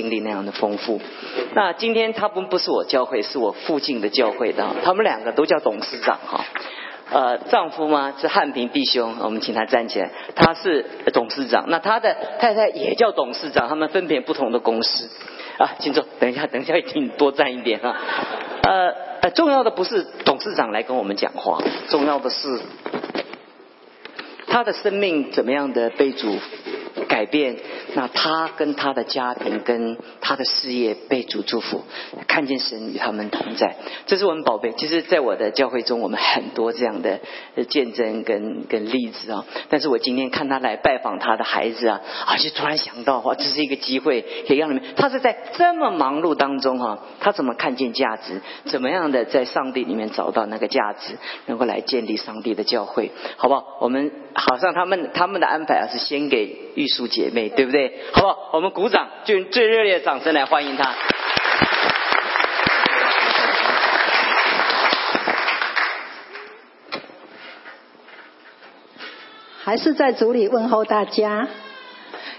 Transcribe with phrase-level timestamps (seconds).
[0.00, 0.98] 经历那样的丰富。
[1.54, 6.44] 那今天他不不是我教会，是我附近的教会的，他们两个都叫董事长哈。
[7.12, 8.14] 呃，丈夫吗？
[8.18, 10.10] 是汉平弟兄，我们请他站起来。
[10.36, 15.10] 他是董事长，那他的太太也叫董事长，他们分别不同的公司。
[15.58, 17.96] 啊，请坐，等一下，等一下，请你多站一点啊。
[18.62, 21.58] 呃呃，重要的不是董事长来跟我们讲话，
[21.88, 22.60] 重要的是
[24.46, 26.38] 他的生命怎么样的被主。
[27.10, 27.56] 改变，
[27.94, 31.82] 那他跟他的家庭跟他的事业被主祝福，
[32.28, 33.74] 看见神与他们同在，
[34.06, 34.70] 这是我们宝贝。
[34.78, 37.18] 其实，在我的教会中，我们很多这样的
[37.68, 39.44] 见证跟跟例子啊。
[39.68, 44.82] 但是我今天看他来拜访他的孩子啊，啊，就突然想到哇，这是一个机会，可以让你们。
[44.94, 48.40] 他是在这么忙碌当中哈，他怎么看见价值？
[48.66, 53.64] 怎么样的在上帝里面找到那个价值，能够来建立上帝的教会，好不好？
[53.80, 58.00] 我们好像他们他们的安排啊，是先给玉姐妹，对不对？
[58.12, 58.50] 好不好？
[58.52, 60.94] 我们鼓掌，就用最热烈的掌声来欢迎她。
[69.62, 71.46] 还是在组里问候大家，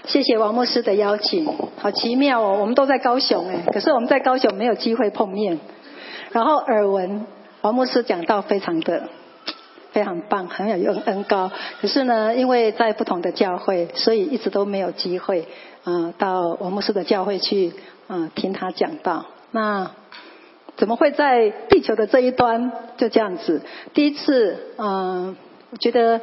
[0.04, 1.46] 谢谢王牧师的邀请，
[1.78, 2.58] 好奇妙哦！
[2.60, 5.58] 我们都在高雄哎，可是我们在高雄没有机会碰面，
[6.32, 7.26] 然后耳闻
[7.62, 9.08] 王牧师讲到非常的。
[9.92, 11.50] 非常棒，很有恩恩高。
[11.80, 15.46] 可是呢，因为在不同的教会，所以一直都没有机会，
[15.84, 17.72] 嗯，到王牧师的教会去，
[18.08, 19.26] 嗯，听他讲道。
[19.50, 19.90] 那
[20.76, 23.60] 怎么会在地球的这一端就这样子？
[23.92, 25.36] 第一次，嗯，
[25.70, 26.20] 我觉得，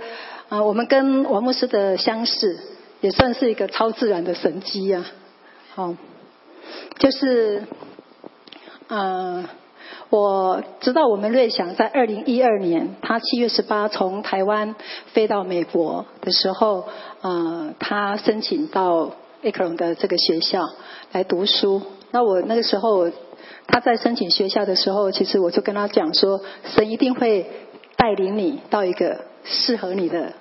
[0.49, 2.57] 啊，我们跟王牧师的相识，
[3.01, 5.05] 也算是一个超自然的神机啊。
[5.75, 5.95] 好，
[6.97, 7.63] 就是，
[8.89, 9.45] 嗯。
[10.09, 14.75] 我知道我们瑞祥在二零一二年，他七月十八从台湾
[15.13, 16.85] 飞到美国的时候，
[17.21, 19.11] 呃，他申请到
[19.43, 20.63] A 克隆的这个学校
[21.11, 21.83] 来读书。
[22.09, 23.11] 那我那个时候
[23.67, 26.41] 他在申请学校的时候，其实我就跟他讲说，
[26.75, 27.45] 神一定会
[27.95, 30.33] 带领你到一个适合你的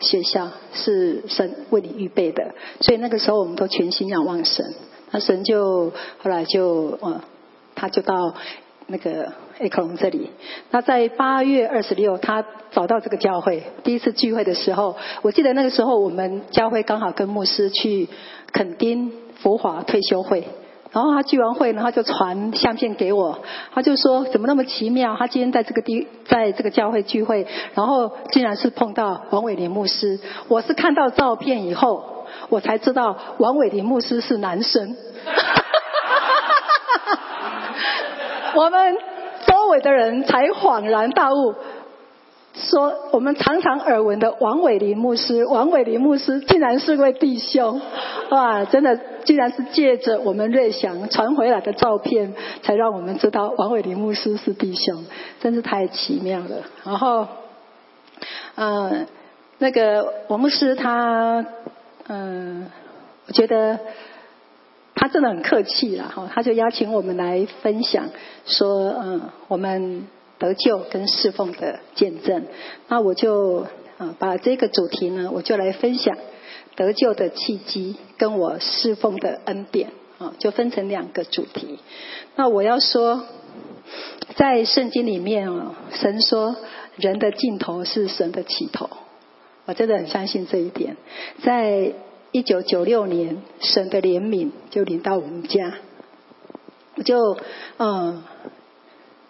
[0.00, 2.54] 学校，是神为你预备的。
[2.80, 4.74] 所以那个时候我们都全心仰望神。
[5.10, 7.22] 那神就后来就呃，
[7.74, 8.34] 他就到。
[8.88, 10.30] 那个 A 克隆这里，
[10.70, 18.08] 那在八月二十六，他找到这个教会，第一次聚会的时候，我记得那个时候我们教会刚好跟牧师去
[18.52, 19.10] 垦丁
[19.40, 20.46] 福华退休会，
[20.92, 23.40] 然后他聚完会，然后就传相片给我，
[23.74, 34.96] 他就说怎么那么奇妙，他今天在这个地，在这个教会聚会，然后竟然是碰到王伟林牧师，我是看到照片以后，我才知道王伟林牧师是男生。
[38.56, 38.96] 我们
[39.46, 41.54] 周围的人才恍然大悟，
[42.54, 47.82] 说我们常常耳闻的王伟林牧师，王伟林牧师竟然是位弟兄，
[48.30, 48.64] 哇！
[48.64, 55.04] 真的，竟然是借着我们瑞祥传回来的照片，才让我们知道王伟林牧师是弟兄，
[55.40, 56.62] 真是太奇妙了。
[56.82, 57.26] 然后，
[58.54, 59.06] 呃，
[59.58, 61.44] 那个王牧师他，
[62.08, 62.70] 嗯，
[63.26, 63.78] 我觉得。
[64.98, 68.08] 他真的很客气了哈，他就邀请我们来分享，
[68.46, 70.08] 说嗯，我们
[70.38, 72.44] 得救跟侍奉的见证。
[72.88, 73.66] 那我就
[73.98, 76.16] 啊把这个主题呢，我就来分享
[76.76, 81.78] 得救的契机跟我侍奉的恩典啊，就分成两个主题。
[82.34, 83.22] 那我要说，
[84.34, 86.56] 在圣经里面啊，神说
[86.96, 88.88] 人的尽头是神的起头，
[89.66, 90.96] 我真的很相信这一点，
[91.44, 91.92] 在。
[92.36, 95.72] 一九九六年，神的怜悯就临到我们家，
[96.94, 97.38] 我就
[97.78, 98.22] 嗯，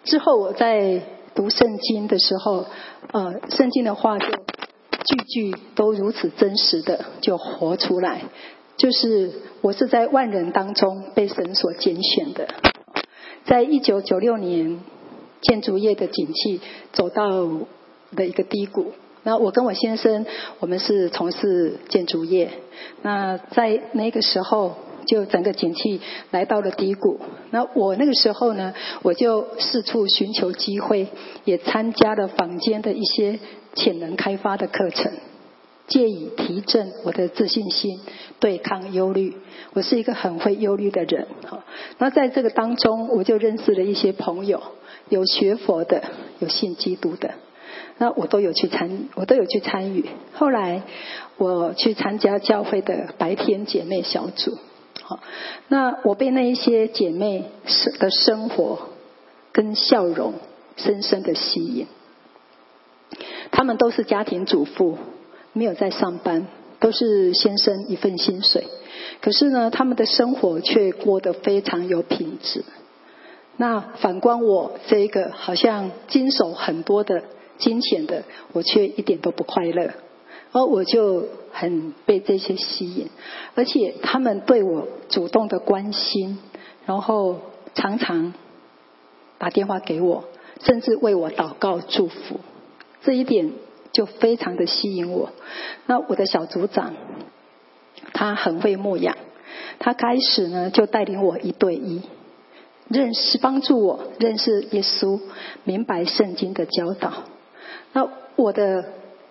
[0.03, 1.03] 之后我在
[1.33, 2.65] 读圣经的时候，
[3.13, 8.23] 呃，圣经的话就句句都如此真实的就活出来，
[8.75, 9.31] 就是
[9.61, 12.49] 我是在万人当中被神所拣选的，
[13.45, 14.81] 在一九九六年
[15.39, 16.59] 建筑业的景气
[16.91, 17.47] 走到
[18.17, 18.91] 的一个低谷。
[19.27, 20.25] 那我跟我先生，
[20.61, 22.49] 我们是从事建筑业。
[23.01, 25.99] 那在那个时候，就整个景气
[26.31, 27.19] 来到了低谷。
[27.51, 31.09] 那我那个时候呢，我就四处寻求机会，
[31.43, 33.37] 也参加了坊间的一些
[33.73, 35.11] 潜能开发的课程，
[35.89, 37.99] 借以提振我的自信心，
[38.39, 39.35] 对抗忧虑。
[39.73, 41.27] 我是一个很会忧虑的人。
[41.45, 41.63] 好，
[41.97, 44.63] 那在这个当中，我就认识了一些朋友，
[45.09, 46.01] 有学佛的，
[46.39, 47.31] 有信基督的。
[47.99, 50.05] 那我都有去参，我都有去参与。
[50.33, 50.83] 后来
[51.37, 54.57] 我去参加教会的白天姐妹小组，
[55.01, 55.19] 好，
[55.67, 57.45] 那我被那一些姐妹
[57.99, 58.89] 的生活
[59.51, 60.33] 跟笑容
[60.75, 61.87] 深深的吸引。
[63.51, 64.97] 他们都是家庭主妇，
[65.53, 66.47] 没有在上班，
[66.79, 68.67] 都是先生一份薪水。
[69.21, 72.63] 可是呢，他们的生活却过得非常有品质。
[73.55, 77.23] 那反观我这一个好像经手很多的
[77.57, 78.23] 金钱的，
[78.53, 79.91] 我却一点都不快乐。
[80.53, 83.09] 而我就很被这些吸引，
[83.53, 86.39] 而且他们对我主动的关心，
[86.85, 87.41] 然后
[87.75, 88.33] 常常
[89.37, 90.23] 打电话给我，
[90.63, 92.39] 甚至为我祷告祝福，
[93.03, 93.51] 这一点
[93.91, 95.31] 就非常的吸引我。
[95.85, 96.93] 那我的小组长，
[98.13, 99.17] 他很会牧养，
[99.79, 102.01] 他开始呢就带领我一对一
[102.87, 105.19] 认识，帮助我认识耶稣，
[105.65, 107.25] 明白圣经的教导。
[107.97, 108.85] 那我的。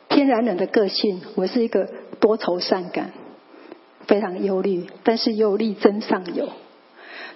[0.09, 1.91] 天然人的个性，我是一个
[2.21, 3.11] 多愁善感，
[4.07, 6.49] 非常忧虑，但是又力争上游。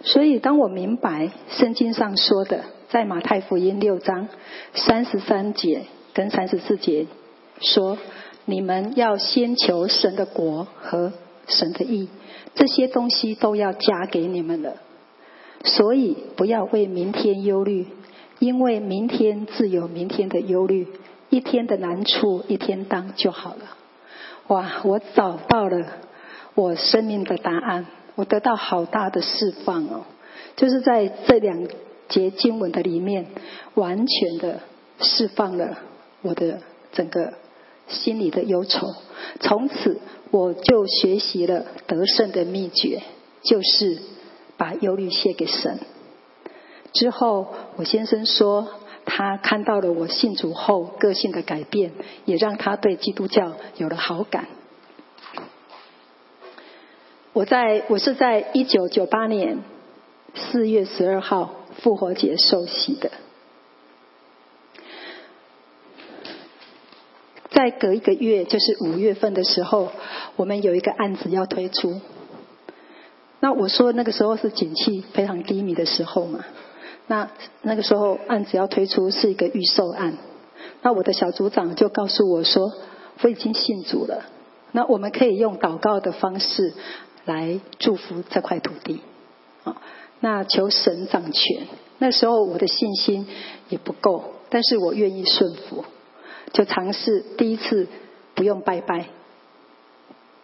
[0.02, 4.28] 所以，当我明白圣经上说的，在马太福音六章
[4.72, 5.82] 三十三节
[6.14, 7.06] 跟三十四节
[7.60, 7.98] 说
[8.46, 11.12] ：“你们要先求神的国和
[11.48, 12.08] 神的义，
[12.54, 14.76] 这些东西都要加给你们了。”
[15.64, 17.88] 所以，不要为明天忧虑，
[18.38, 20.86] 因为明天自有明天的忧虑。
[21.30, 23.62] 一天的难处一天当就好了。
[24.48, 24.80] 哇！
[24.82, 25.86] 我找到了
[26.56, 27.86] 我生命的答案，
[28.16, 30.02] 我得到好大的释放哦！
[30.56, 31.68] 就是在这两
[32.08, 33.26] 节经文的里面，
[33.74, 34.58] 完全的
[35.00, 35.78] 释放了
[36.22, 36.58] 我的
[36.92, 37.34] 整个
[37.86, 38.88] 心里的忧愁。
[39.38, 40.00] 从此，
[40.32, 43.02] 我就学习了得胜的秘诀，
[43.42, 44.02] 就是
[44.56, 45.78] 把忧虑卸给神。
[46.92, 47.46] 之后，
[47.76, 48.66] 我先生说。
[49.12, 51.90] 他看到了我信主后个性的改变，
[52.26, 54.46] 也让他对基督教有了好感。
[57.32, 59.58] 我在我是在一九九八年
[60.34, 63.10] 四月十二号复活节受洗的。
[67.50, 69.90] 再隔一个月，就是五月份的时候，
[70.36, 72.00] 我们有一个案子要推出。
[73.40, 76.44] 那我说那个时候是景气非常低迷的时候嘛。
[77.10, 77.28] 那
[77.62, 80.16] 那个时候案子要推出是一个预售案，
[80.82, 82.72] 那我的小组长就告诉我说，
[83.22, 84.26] 我已经信主了，
[84.70, 86.72] 那我们可以用祷告的方式
[87.24, 89.00] 来祝福这块土地，
[89.64, 89.82] 啊，
[90.20, 91.66] 那求神掌权。
[91.98, 93.26] 那时候我的信心
[93.70, 95.84] 也不够，但是我愿意顺服，
[96.52, 97.88] 就尝试第一次
[98.36, 99.06] 不用拜拜，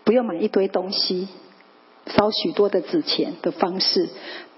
[0.03, 1.29] 不用买一堆东西。
[2.09, 4.09] 烧许多的纸钱的方式，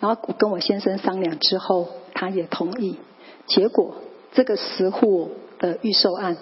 [0.01, 1.89] 然后跟我先生商量之后，
[2.19, 2.97] 他也同意。
[3.47, 3.95] 结果
[4.33, 5.31] 这个十户
[5.61, 6.37] 的预售案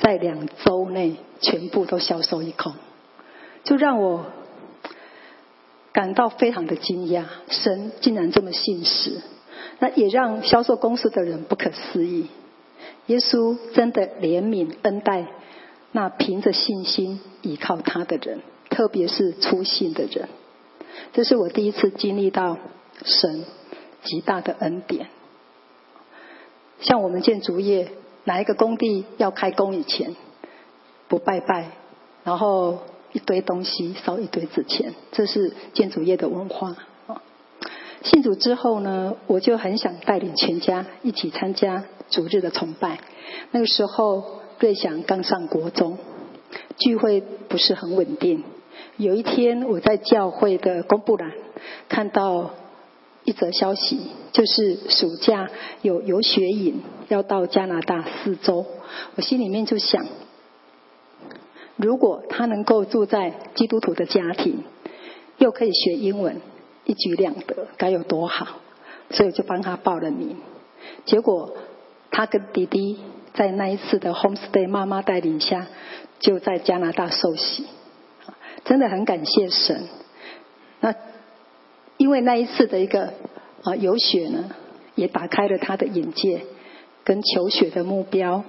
[0.00, 2.74] 在两周内全部都销售一空，
[3.62, 4.26] 就让我
[5.92, 7.26] 感到非常的惊讶。
[7.48, 9.22] 神竟然这么信实，
[9.78, 12.26] 那也让销售公司的人不可思议。
[13.06, 15.26] 耶稣真的怜悯恩待
[15.92, 20.28] 那凭着信心依靠他的人，特别是粗信的人。
[21.12, 22.58] 这是我第一次经历到
[23.04, 23.44] 神
[24.02, 25.08] 极大的恩典。
[26.80, 27.88] 像我们建筑业，
[28.24, 30.16] 哪一个工地要开工以前
[31.08, 31.72] 不拜拜，
[32.24, 32.78] 然后
[33.12, 36.76] 一堆东西烧一堆纸钱，这是建筑业的文化。
[38.02, 42.98] 信主之后呢，我就很想带领全家一起参加主日的崇拜。
[43.50, 45.98] 那个时候，瑞祥刚上国中，
[46.78, 48.42] 聚会不是很稳定。
[48.96, 51.30] 有一天，我在教会的公布栏
[51.90, 52.52] 看到
[53.30, 54.00] 一则消息，
[54.32, 55.48] 就是暑假
[55.82, 58.66] 有游学营要到加拿大四周。
[59.14, 60.04] 我心里面就想，
[61.76, 64.64] 如果他能够住在基督徒的家庭，
[65.38, 66.40] 又可以学英文，
[66.84, 68.56] 一举两得，该有多好！
[69.10, 70.36] 所以就帮他报了名。
[71.04, 71.54] 结果
[72.10, 72.98] 他跟弟弟
[73.34, 75.68] 在那一次的 homestay 妈妈带领下，
[76.18, 77.64] 就在加拿大受洗。
[78.64, 79.86] 真的很感谢神。
[80.80, 80.92] 那
[81.96, 83.12] 因为那一次的一个
[83.62, 84.50] 啊游学呢，
[84.94, 86.42] 也打开了他的眼界
[87.04, 88.44] 跟求学的目标。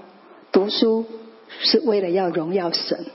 [0.51, 1.05] 读书
[1.61, 3.05] 是为了要荣耀神。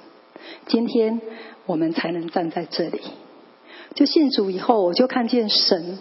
[0.66, 1.20] 今天
[1.66, 3.00] 我们才能站在这里。
[3.94, 5.98] 就信主以后，我就看见神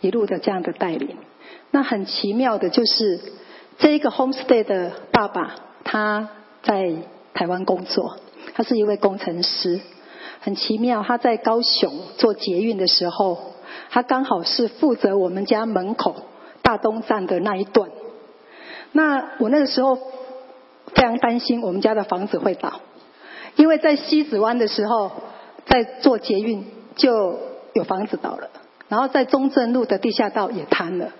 [0.00, 1.16] 一路的这样的带领。
[1.70, 3.20] 那很奇妙的就是，
[3.78, 6.28] 这一个 homestay 的爸爸他
[6.62, 6.94] 在
[7.32, 8.18] 台湾工作，
[8.54, 9.80] 他是一位工程师。
[10.40, 13.53] 很奇妙，他在高雄做捷运的时候，
[13.94, 16.16] 他刚好是负责我们家门口
[16.62, 17.90] 大东站的那一段。
[18.90, 22.80] 那我那个时候非常担心我们家的房子会倒，
[23.54, 25.12] 因为在西子湾的时候，
[25.66, 26.64] 在做捷运
[26.96, 27.38] 就
[27.72, 28.50] 有房子倒了，
[28.88, 31.12] 然后在中正路的地下道也瘫了。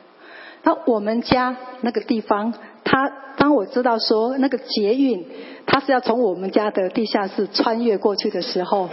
[0.65, 5.25] 那我们家那个地方，他当我知道说那个捷运
[5.65, 8.89] 它是要从我们家的地下室穿越过去的时候。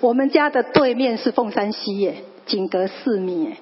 [0.00, 3.54] 我们家的对面是凤山西耶，仅隔四米。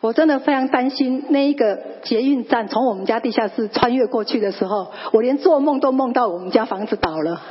[0.00, 7.42] 我真的非常担心那一个捷运站从我们家地下室穿越过去的时候，我连做梦都梦到我们家房子倒了。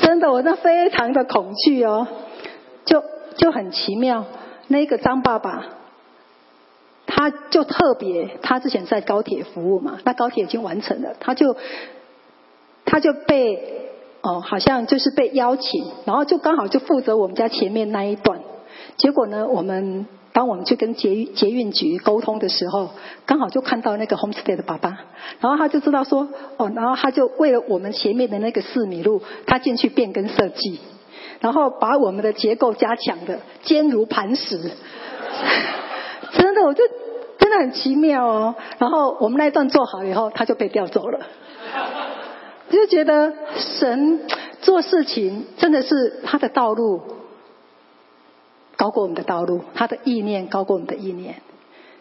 [0.00, 2.06] 真的，我那非常的恐惧哦，
[2.84, 3.02] 就
[3.36, 4.26] 就很奇妙。
[4.68, 5.64] 那个张爸爸，
[7.06, 11.56] 他就特别，他之前在高铁服务嘛，那高铁已经完成了，他就
[12.84, 18.40] 他就被哦，好像就是被邀请，然后就刚好就负责我们家前面那一段。
[18.96, 20.06] 结果呢，我们。
[20.32, 22.90] 当我们去跟捷捷运局沟通的时候，
[23.24, 24.90] 刚好就看到那个 homestay 的爸爸，
[25.40, 26.28] 然后他就知道说，
[26.58, 30.78] 哦，然后他就为了我们前面的那个四米路，他进去变更设计，
[31.40, 34.60] 然后把我们的结构加强的坚如磐石，
[36.36, 36.84] 真的，我就
[37.38, 38.54] 真的很奇妙哦。
[38.76, 41.20] 然后我们那一段做好以后，他就被调走了，
[42.68, 44.20] 就觉得神
[44.60, 47.00] 做事情真的是他的道路。
[48.76, 51.36] 高过我们的道路，他的意念高过我们的意念，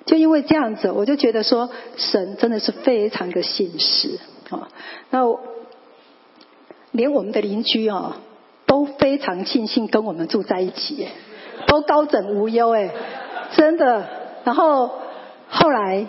[0.05, 4.67] 就因为这样子，我就觉得说神真的是非常的现实啊。
[5.10, 5.22] 那
[6.91, 8.17] 连我们的邻居啊
[8.65, 11.08] 都非常庆幸跟我们住在一起，
[11.67, 12.91] 都高枕无忧哎，
[13.55, 14.05] 真的。
[14.44, 14.91] 然后
[15.50, 16.05] 后来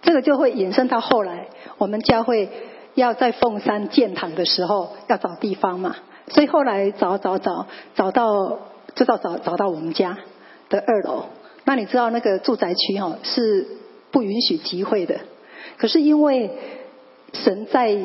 [0.00, 2.48] 这个就会延伸到后来，我们教会
[2.94, 5.96] 要在凤山建堂的时候要找地方嘛，
[6.28, 8.58] 所以后来找找找找到。
[8.94, 10.18] 知道找找到我们家
[10.68, 11.24] 的二楼，
[11.64, 13.66] 那你知道那个住宅区哈是
[14.10, 15.20] 不允许集会的，
[15.78, 16.50] 可是因为
[17.32, 17.96] 神在，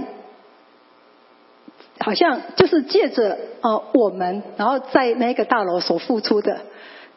[1.99, 6.61] 好像就是借着呃我们，然后在那个大楼所付出的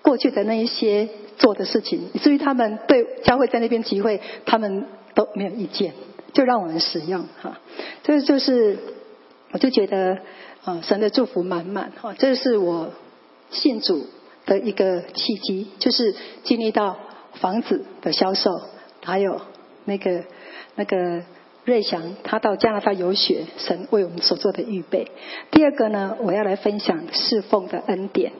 [0.03, 5.93] 过去的那一些做的事情，以至于他们对教会在那边集会，他们都没有意见，
[6.33, 7.59] 就让我们使用哈。
[8.03, 8.79] 这就是
[9.53, 10.19] 我就觉得
[10.65, 12.91] 啊神的祝福满满哈，这是我。
[13.51, 14.07] 信主
[14.47, 16.15] 的一个契机，就是
[16.45, 16.97] 经历到
[17.35, 18.61] 房子的销售，
[19.05, 19.41] 还有
[19.85, 20.25] 那个
[20.75, 21.23] 那个
[21.65, 25.11] 瑞祥他到加拿大游学，神为我们所做的预备。
[25.51, 28.33] 第二个呢，我要来分享侍奉的恩典。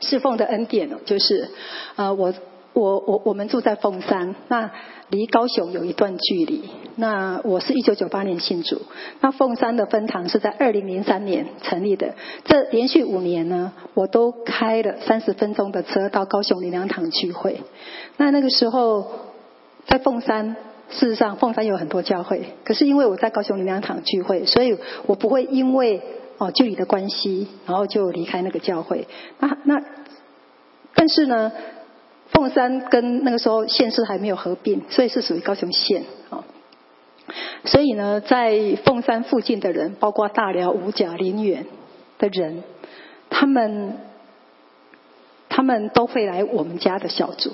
[0.00, 1.50] 侍奉的恩典就是
[1.96, 2.32] 啊我。
[2.74, 4.70] 我我我们住在凤山，那
[5.08, 6.68] 离高雄有一段距离。
[6.96, 8.82] 那我是一九九八年信主，
[9.20, 12.14] 那凤山的分堂是在二零零三年成立的。
[12.44, 17.60] 这连续五年呢，我都开了三十分钟的车到高雄灵粮堂聚会。
[18.16, 19.06] 那那个时候
[19.86, 20.56] 在凤山，
[20.90, 24.76] 事实上凤山有很多教会，可是因为我在高雄灵粮堂聚会，所以
[25.06, 26.02] 我不会因为
[26.38, 29.06] 哦距离的关系，然后就离开那个教会。
[29.38, 29.80] 那那
[30.96, 31.52] 但是呢？
[32.30, 36.44] 凤山跟那个时候县市还没有合并，所以是属于高雄县啊。
[37.64, 41.66] 所以呢，在凤山附近的人，包括大寮、五甲、林园
[42.18, 42.62] 的人，
[43.30, 43.98] 他们
[45.48, 47.52] 他们都会来我们家的小组，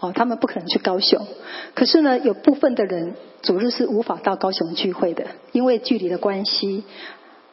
[0.00, 1.26] 哦，他们不可能去高雄。
[1.74, 6.84] 可是呢，有部分的人主日是无法到高雄聚会的，因为距离的关系，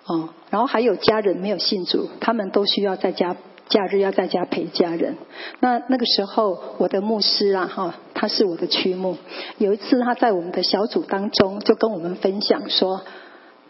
[0.05, 3.35] 哦，然后还有家人没有信主，他们都需要在家。
[3.69, 5.17] 假日要在家陪家人。
[5.59, 9.17] 那那个时候，我的牧师啊，哈，他是我的区牧。
[9.57, 13.01] 有一次，他在我们的小组当中就跟我们分享说：，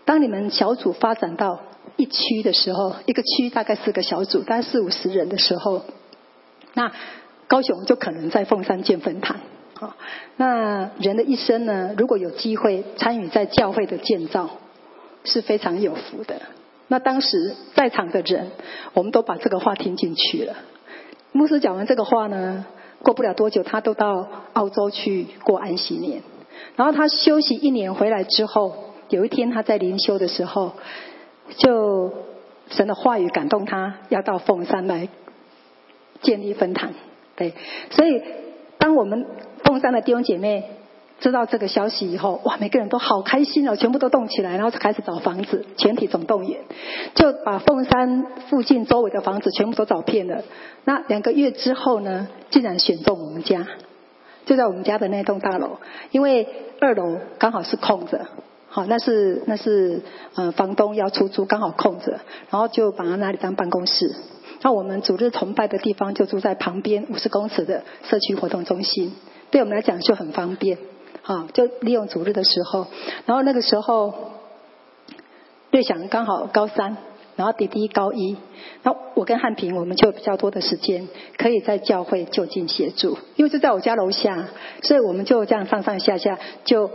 [0.06, 1.60] 当你们小组发展到
[1.96, 5.84] 一区的时候，一个区大概四个小组，大概四五十人的时候，
[6.74, 6.92] 那
[7.48, 9.38] 高雄就可能在凤山建分堂。
[9.76, 9.96] 好，
[10.38, 14.50] 那人的一生呢，如果有机会参与在教会的建造，
[15.24, 16.42] 是非常有福的。
[16.94, 18.52] 那当时在场的人，
[18.94, 20.56] 我们都把这个话听进去了。
[21.32, 22.68] 牧师讲完这个话呢，
[23.02, 26.22] 过不了多久，他都到澳洲去过安息年。
[26.76, 30.74] 然后他休息一年回来之后，有一天他在灵修的时候，
[31.58, 32.14] 就
[32.70, 35.10] 神的话语感动他，要到凤山来
[36.22, 36.94] 建立分堂。
[37.36, 37.56] 对，
[37.90, 38.22] 所以
[38.78, 39.26] 当我们
[39.64, 40.70] 凤山的弟兄姐妹。
[41.20, 46.60] 知道这个消息以后，哇，每个人都好开心哦，全部都动起来，然后就开始找房子，全体总动员，
[47.16, 50.44] 就把凤山附近周围的房子全部都找遍了。
[50.84, 53.66] 那两个月之后呢，竟然选中我们家，
[54.46, 55.78] 就在我们家的那栋大楼，
[56.12, 56.46] 因为
[56.82, 58.26] 二楼刚好是空着，
[58.68, 60.02] 好，那是那是
[60.36, 64.14] 呃房东要出租，刚好空着，然后就把那里当办公室。
[64.62, 69.14] 那我们主日崇拜的地方就住在旁边五十公尺的社区活动中心，
[69.52, 70.78] 对我们来讲就很方便。
[71.24, 72.88] 啊，就利用主日的时候，
[73.26, 74.14] 然后那个时候，
[75.72, 76.98] 瑞祥刚好高三，
[77.36, 78.38] 然后弟弟高一，
[78.84, 84.50] 那我跟汉平我们就比较多的时间可以在教会就近协助，因为就在我家楼下，
[84.82, 86.92] 所以我们就这样上上下下就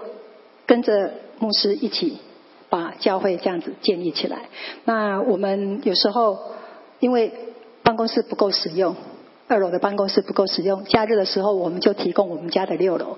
[0.67, 2.19] 跟着牧师一起
[2.69, 4.43] 把教会这样子建立起来。
[4.85, 6.39] 那我们有时候
[7.01, 7.33] 因为
[7.83, 8.95] 办公室不够使用，
[9.47, 13.17] 二楼的办公室不够使用，假日的时候我们就提供我们家的六楼，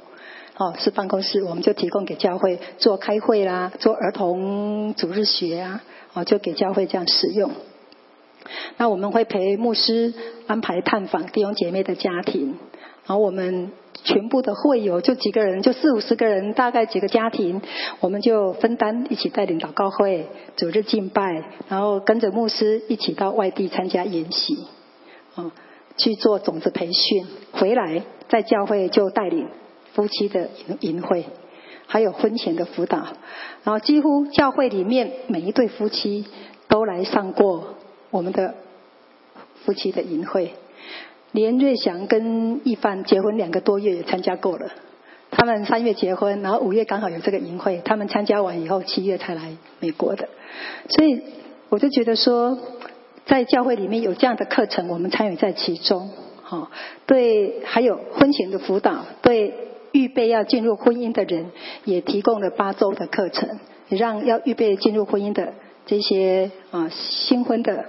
[0.61, 7.51] 哦，是办公室，我们就提供给教会做开会啦，做儿童主日学啊，哦，就给教会这样使用。
[8.77, 10.13] 那我们会陪牧师
[10.47, 12.59] 安排探访弟兄姐妹的家庭，
[13.07, 13.73] 然后我们
[14.05, 17.63] 全部的会友就几个人，就四五十个人，大概几个家庭，
[18.01, 20.27] 我们就分担一起带领祷告会、
[20.57, 24.67] 组织敬拜，然后跟着牧师一起到外地参加研习，
[25.37, 25.53] 啊，
[25.97, 29.49] 去做种子培训，回来在教会就带领
[29.95, 31.27] 夫妻的营营会，
[31.87, 32.99] 还有婚前的辅导，
[33.65, 36.27] 然后几乎教会里面每一对夫妻
[36.69, 37.75] 都来上过。
[38.11, 38.55] 我们的
[39.65, 40.55] 夫妻的淫会，
[41.31, 44.69] 连瑞祥跟一帆结婚两个多月也参加过了。
[45.31, 50.29] 他们三月结婚，然后五月刚好有这个淫会，他们参加完以后七月才来美国的。
[50.89, 51.23] 所以
[51.69, 52.59] 我就觉得说，
[53.27, 56.11] 在教会里面有这样的课程，我们参与在其中，
[56.43, 56.69] 哈，
[57.07, 59.55] 对，还有婚前的辅导，对
[59.93, 61.51] 预备要进入婚姻的人
[61.85, 65.55] 也提供了八周的课程，让要预备进入婚姻的
[65.87, 67.87] 这些啊新婚的。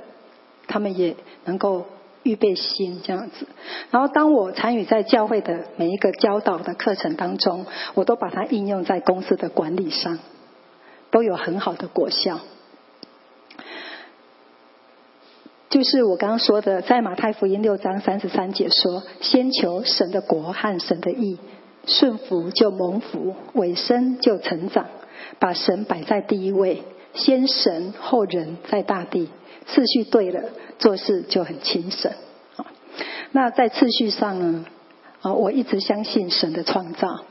[0.68, 1.86] 他们也能够
[2.24, 3.46] 预备心这样子，
[3.90, 10.20] 然后当我参与在教会的每一个教导的课程当中，我都把它应用在公司的管理上，
[11.10, 12.40] 都有很好的果效。
[15.70, 21.38] 就是我刚刚说的，在马太福音六章三十三节说：“先求神的国和神的义，
[21.86, 24.86] 顺服就蒙福，尾声就成长，
[25.40, 26.84] 把神摆在第一位，
[27.14, 29.30] 先神后人，在大地。”
[29.68, 32.12] 次序对了，做事就很轻省。
[33.32, 34.66] 那在次序上呢？
[35.22, 37.22] 啊，我一直相信神的创造，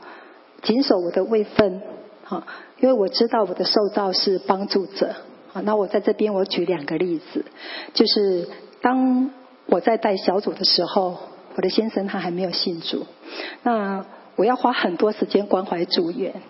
[0.61, 1.81] 谨守我的位分。
[2.23, 2.47] 啊，
[2.79, 5.13] 因为我知道我的受造是帮助者。
[5.51, 7.45] 啊，那我在这边我举两个例子，
[7.93, 8.47] 就是
[8.81, 9.29] 当
[9.65, 11.17] 我在带小组的时候，
[11.55, 13.05] 我的先生他还没有信主，
[13.63, 14.05] 那
[14.35, 16.41] 我要花很多时间关怀住院，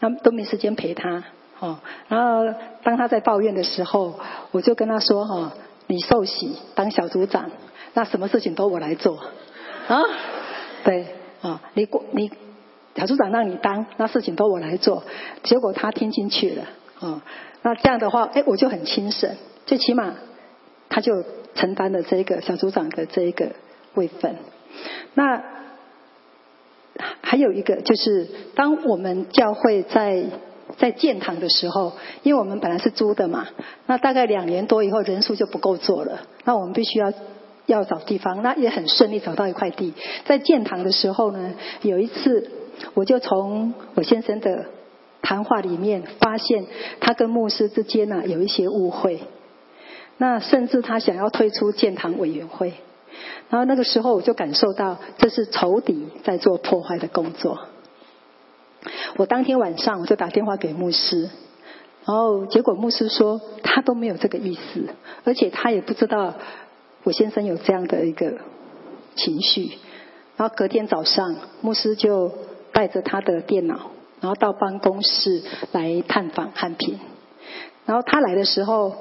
[0.00, 1.24] 那都没时间陪他。
[1.58, 1.78] 哦，
[2.08, 4.18] 然后当他在抱怨的时候，
[4.50, 5.52] 我就跟他说：“哈，
[5.86, 7.52] 你受洗当小组长，
[7.94, 9.16] 那什么事情都我来做，
[9.86, 10.02] 啊，
[10.82, 11.06] 对，
[11.40, 12.32] 啊，你你
[12.96, 15.04] 小组长让你当，那事情都我来做。”
[15.44, 16.64] 结果他听进去了，
[16.98, 17.22] 啊，
[17.62, 20.14] 那这样的话，哎，我就很轻省，最起码
[20.88, 21.24] 他就
[21.54, 23.52] 承担了这个小组长的这一个
[23.94, 24.34] 位分。
[25.14, 25.44] 那
[27.20, 30.24] 还有一个就是，当我们教会在
[30.78, 33.48] 在建堂的时候，因为我们本来是租的嘛，
[33.86, 37.12] 那大概两年多以后人数就不够做了，那我们必须要
[37.66, 39.94] 要找地方，那也很顺利找到一块地。
[40.26, 42.50] 在建堂的时候呢，有一次
[42.94, 44.66] 我就从我先生的
[45.22, 46.66] 谈话里面发现，
[47.00, 49.20] 他跟牧师之间呢有一些误会，
[50.18, 52.74] 那甚至他想要退出建堂委员会，
[53.50, 57.58] 然后那个时候我就感受到这是仇敌在做破坏的工作。
[59.16, 61.30] 我当天晚上我就打电话给牧师，
[62.04, 64.88] 然后结果牧师说他都没有这个意思，
[65.24, 66.34] 而且他也不知道
[67.04, 68.34] 我先生有这样的一个
[69.14, 69.78] 情绪。
[70.36, 72.32] 然后隔天早上，牧师就
[72.72, 76.98] 带着他的电脑，然后到办公室来探访汉平。
[77.84, 78.94] 然后他来的时候，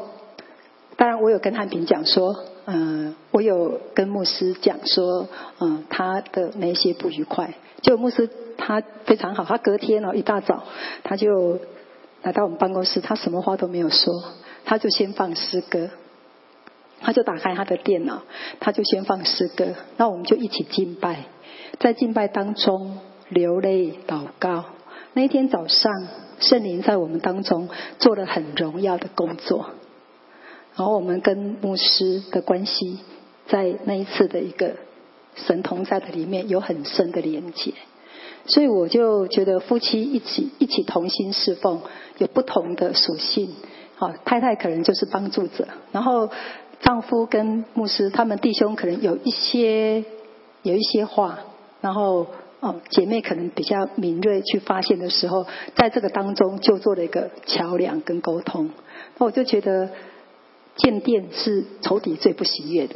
[0.97, 5.28] 当然我有跟汉平讲说，嗯，我有跟牧师讲说，
[5.60, 8.30] 嗯，他的那些不愉快，就牧师。
[8.63, 10.63] 他非常好，他隔天哦一大早
[11.04, 11.60] 他就
[12.21, 14.13] 来到我们办公室，他什么话都没有说，
[14.65, 15.89] 他就先放诗歌，
[17.00, 18.21] 他就打开他的电脑，
[18.60, 21.26] 他就先放诗歌，那我们就一起敬拜，
[21.80, 24.65] 在敬拜当中流泪祷告。
[25.13, 25.91] 那一天早上，
[26.39, 29.71] 圣灵在我们当中做了很荣耀的工作，
[30.75, 32.99] 然后我们跟牧师的关系
[33.47, 34.73] 在那一次的一个
[35.36, 37.73] 神同在的里面有很深的连接。
[38.45, 41.81] 所以我就觉得夫妻一起一起同心侍奉
[42.17, 43.53] 有不同的属性，
[43.95, 46.29] 好太太可能就是帮助者，然后
[46.81, 50.03] 丈夫跟牧师他们弟兄可能有一些
[50.63, 51.38] 有一些话，
[51.81, 52.25] 然后
[52.62, 58.71] 哦姐妹可能比较敏锐去发现的时候，在这个当中就做了一个桥梁跟沟通，
[59.19, 59.91] 那我就觉得
[60.75, 62.95] 建殿是仇敌最不喜悦的，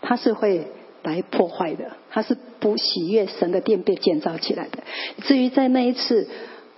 [0.00, 0.66] 他是会。
[1.02, 4.82] 来破坏的，他是不喜悦神的殿被建造起来的。
[5.22, 6.26] 至于在那一次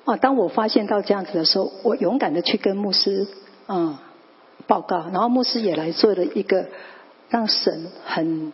[0.05, 3.27] 啊，当我发现到这样子的时候，我勇敢的去跟牧师
[3.65, 4.03] 啊
[4.67, 6.67] 报告，然后牧师也来做了一个
[7.31, 8.53] 让神很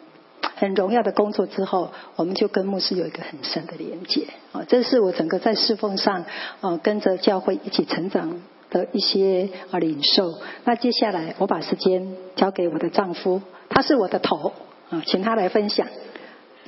[0.54, 4.62] 很荣耀的工作之后，我们就跟牧师有一个很深的连接啊。
[4.68, 6.24] 这是我整个在侍奉上
[6.60, 8.40] 啊跟着教会一起成长
[8.74, 10.34] 的一些啊领受。
[10.64, 14.52] 那接下来我把时间交给我的丈夫，他是我的头
[14.90, 15.86] 啊，请他来分享。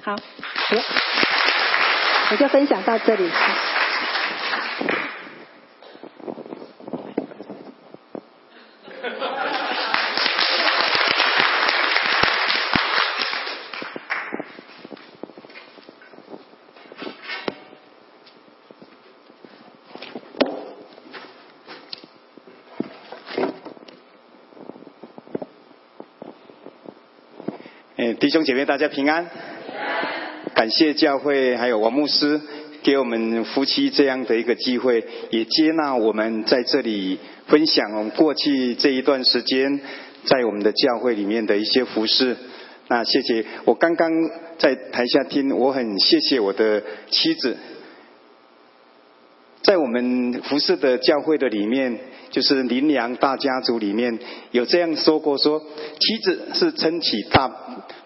[0.03, 0.83] 好，我
[2.31, 3.29] 我就分享到这里。
[28.19, 29.27] 弟兄姐妹，大家平安。
[30.55, 32.41] 感谢教会还有王牧师
[32.83, 39.81] 给我们夫妻这样的一个机会，也接纳我们在这里分享我们过去这一段时间
[40.25, 42.35] 在我们的教会里面的一些服饰。
[42.89, 44.11] 那谢谢，我刚刚
[44.57, 47.55] 在台下听，我很谢谢我的妻子，
[49.61, 51.99] 在我们服饰的教会的里面，
[52.31, 54.19] 就是林良大家族里面
[54.51, 57.51] 有这样说过，说妻子是撑起大。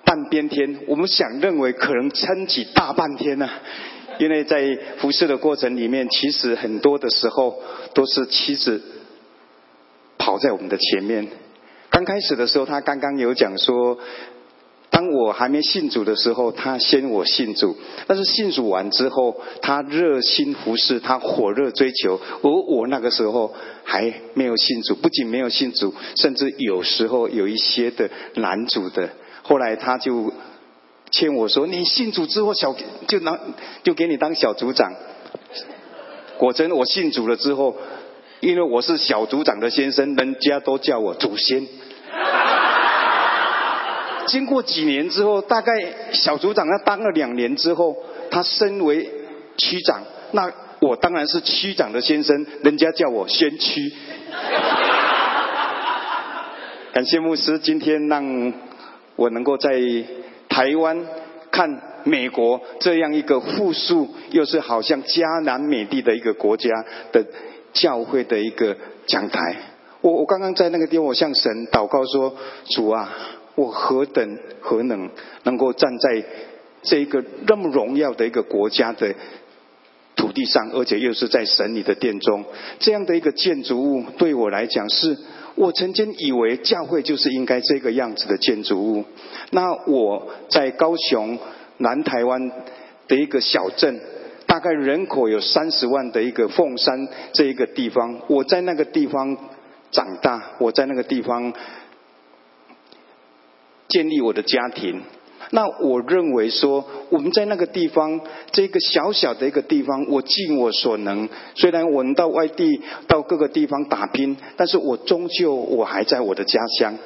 [0.02, 3.48] 半边天，我们想认为可能撑起大半天呢，
[4.18, 7.62] 因为在服侍的过程里面，其实很多的时候
[7.94, 8.82] 都是妻子
[10.18, 11.28] 跑在我们的前面。
[11.90, 13.98] 刚开始的时候，他刚刚有讲说，
[15.00, 17.74] 当我还没信主的时候，他先我信主；
[18.06, 29.08] 但是信主完之后，他热心服侍，他火热追求，而我那个时候还没有信主，不仅没有信主，甚至有时候有一些的拦阻的。
[29.40, 30.34] 后来他就
[31.10, 32.76] 劝我说：“你信主之后，小
[33.08, 33.40] 就拿
[33.82, 34.92] 就给你当小组长。”
[36.36, 37.74] 果真，我信主了之后，
[38.40, 41.66] 因为我是小组长的先生，人家都叫我祖先。
[44.26, 45.72] 经过几年之后，大概
[46.12, 47.96] 小组长他当了两年之后，
[48.30, 49.08] 他升为
[49.56, 50.02] 区长，
[50.32, 53.92] 那我当然是区长的先生，人家叫我先驱。
[56.92, 58.52] 感谢牧师，今天让。
[59.16, 59.70] 我能够在
[60.48, 60.98] 台湾
[61.50, 61.68] 看
[62.04, 66.70] 美国这样一个富庶又是好像迦南美地的一个国家
[67.12, 67.22] 的
[67.74, 68.74] 教会的一个
[69.06, 69.56] 讲台，
[70.00, 72.34] 我我刚刚在那个地方，我向神祷告说：
[72.70, 73.12] 主啊，
[73.60, 75.10] 我何等何能
[75.42, 76.24] 能够站在
[76.82, 79.14] 这个那么荣耀的一个国家的
[80.16, 82.44] 土地上，而且又是在神你的殿中，
[82.78, 85.16] 这样的一个建筑物对我来讲是。
[85.56, 89.04] 我曾经以为教会就是应该这个样子的建筑物。
[89.50, 91.38] 那我在高雄
[91.78, 92.50] 南台湾
[93.08, 94.00] 的一个小镇，
[94.46, 99.36] 大概人口有三十万的一个凤山这一个地方，我在那个地方
[99.90, 101.52] 长大，我在那个地方
[103.90, 105.02] 建立我的家庭。
[105.52, 108.20] 那我认为说，我们在那个地方，
[108.52, 111.28] 这个小小的一个地方，我尽我所能。
[111.56, 116.96] 虽然我们到外地、到各个地方打拼，但是我终究我还在我的家乡。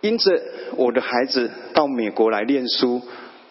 [0.00, 0.42] 因此，
[0.76, 3.02] 我的孩子到美国来念书，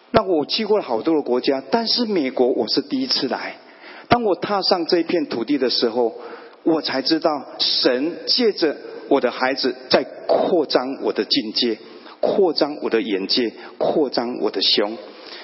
[0.10, 3.58] 那我去过了好多个国家，但是美国我是第一次来。
[4.08, 6.16] 当我踏上这片土地的时候，
[6.64, 8.76] 我才知道神借着
[9.10, 11.78] 我的孩子在扩张我的境界。
[12.20, 14.98] 扩张我的眼界，扩张我的胸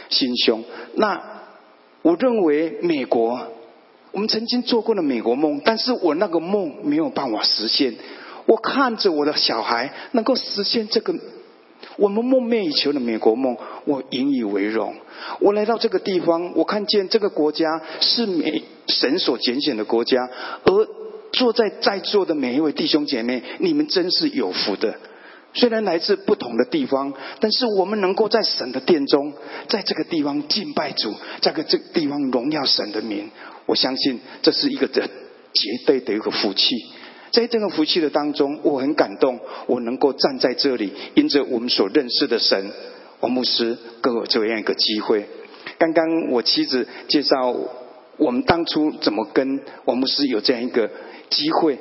[0.09, 0.63] 心胸。
[0.95, 1.21] 那
[2.01, 3.39] 我认为美国，
[4.11, 7.95] 我们曾经做过了美国梦，但是我那个梦没有办法实现。
[8.45, 11.15] 我看着我的小孩能够实现这个
[11.95, 13.55] 我们梦寐以求的美国梦，
[13.85, 14.95] 我引以为荣。
[15.39, 20.29] 我来到这个地方，我看见这个国家是美神所拣选的国家，
[20.65, 20.87] 而
[21.31, 24.95] 坐在在座的每一位弟兄姐妹，你们真是有福的。
[25.53, 29.33] 虽然来自不同的地方，但是我们能够在神的殿中，
[29.69, 33.29] 在这个地方敬拜主，在个这个地方荣耀神的名，
[33.67, 35.07] 我相信这是一个的
[35.53, 36.75] 绝对的一个福气。
[37.31, 42.71] 在这个福气的当中，我很感动，我能够站在这里，因着我们所认识的神，
[43.19, 45.25] 王牧师给我这样一个机会。
[45.77, 47.55] 刚刚我妻子介绍
[48.17, 50.89] 我们当初怎么跟王牧师有这样一个
[51.29, 51.77] 机会。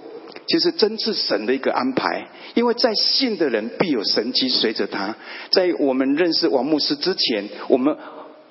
[0.47, 5.15] 其实真是神的一个安排，因为在信的人必有神迹随着他。
[5.51, 7.97] 在我们认识王牧师之前，我们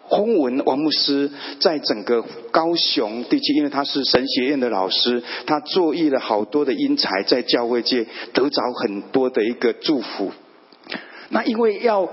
[0.03, 10.31] 轰闻王牧师在整个高雄地区，因为他是神学院的老师，他作艺了好多的英才，在教会界得着很多的一个祝福。
[11.29, 12.09] 那因为要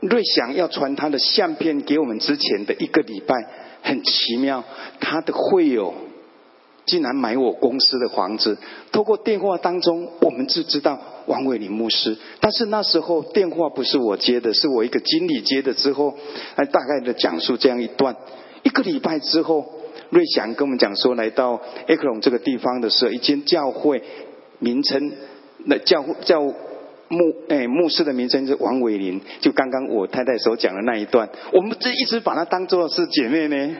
[0.00, 3.34] 瑞祥要传他的相片给我们之前的一个礼拜，
[3.82, 4.64] 很奇妙，
[5.00, 5.94] 他的会友。
[6.88, 8.58] 竟然买我公司的房子，
[8.90, 12.16] 透过电话当中，我们就知道王伟林牧师。
[12.40, 15.72] 但是那时候电话不是我接的，是我一个经理接的。
[15.74, 16.16] 之后，
[16.56, 18.16] 大概的讲述这样一段。
[18.64, 19.64] 一个礼拜之后，
[20.10, 24.02] 瑞祥跟我们讲说，来到埃克隆这个地方的时候，一间教会
[24.58, 25.12] 名称，
[25.66, 33.76] 那教教牧哎牧师的名称是王伟林，就刚刚我太太所讲的那一段，我们这一直把她当做是姐妹呢。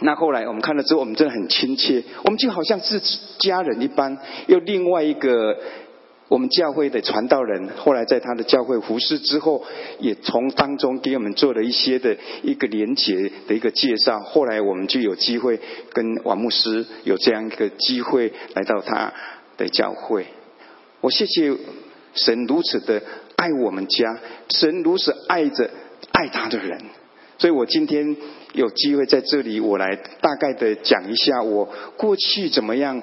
[0.00, 3.00] 那后来我们看了之后，我们真的很亲切，我们就好像是
[3.38, 4.18] 家人一般。
[4.46, 5.56] 又另外一个
[6.28, 9.64] 我们教会的传道人，后来在他的教会服侍之后，
[9.98, 14.20] 也从当中给我们做了一些的一个连结的一个介绍。
[14.20, 15.60] 后来我们就有机会
[15.92, 19.14] 跟王牧师有这样一个机会来到他
[19.56, 20.26] 的教会。
[21.00, 21.56] 我谢谢
[22.12, 23.02] 神如此的
[23.36, 24.18] 爱我们家，
[24.50, 25.70] 神如此爱着
[26.12, 26.80] 爱他的人。
[27.38, 28.16] 所以我今天
[28.56, 33.02] 有机会在这里，我来大概的讲一下我过去怎么样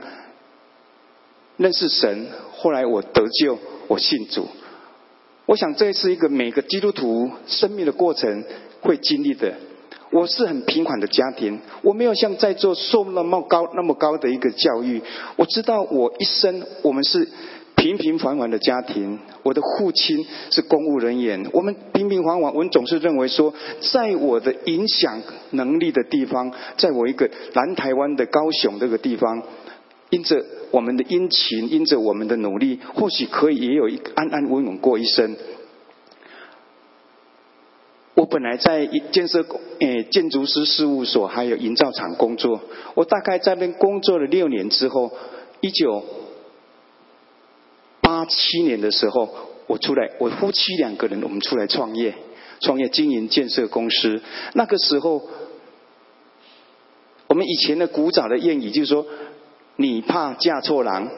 [1.58, 4.48] 认识神，后来我得救，我信主。
[5.46, 8.44] 我想这是一个每个基督徒生命的过程
[8.82, 9.54] 会经历的。
[10.12, 15.02] 我是很贫困的家庭，我没有像在座受那么高那么高的一个教育。
[15.36, 17.30] 我知道我一生我们是。
[17.84, 21.46] 平平凡凡的家庭，我的父亲是公务人员。
[21.52, 29.44] 我们平平凡凡，我们总是认为说，在我的影响能力的地方，在我一个南台湾的高雄这个地方，
[30.12, 35.36] 因着我们的殷勤，因着我们的努力，或许可以也有一安安稳稳过一生。
[38.16, 39.46] 我本来在建设
[39.80, 42.62] 诶建筑师事务所，还有营造厂工作。
[42.94, 45.12] 我大概在那边工作了六年之后，
[45.60, 46.02] 一九。
[48.14, 49.28] 八七年的时候，
[49.66, 52.14] 我出来，我夫妻两个人，我们出来创业，
[52.60, 54.22] 创业经营建设公司。
[54.54, 55.20] 那个时候，
[57.26, 59.04] 我们以前的古早的谚语就是说
[59.78, 61.10] ：“你怕嫁错郎，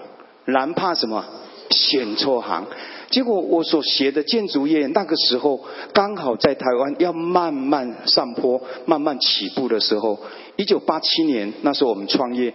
[0.45, 1.25] 郎怕什么
[1.69, 2.65] 选错行。”
[3.12, 10.17] 结果我所学的建筑业，那个时候刚好在台湾要慢慢上坡、慢慢起步的时候。
[10.55, 12.53] 一九八七年那时候我们创业，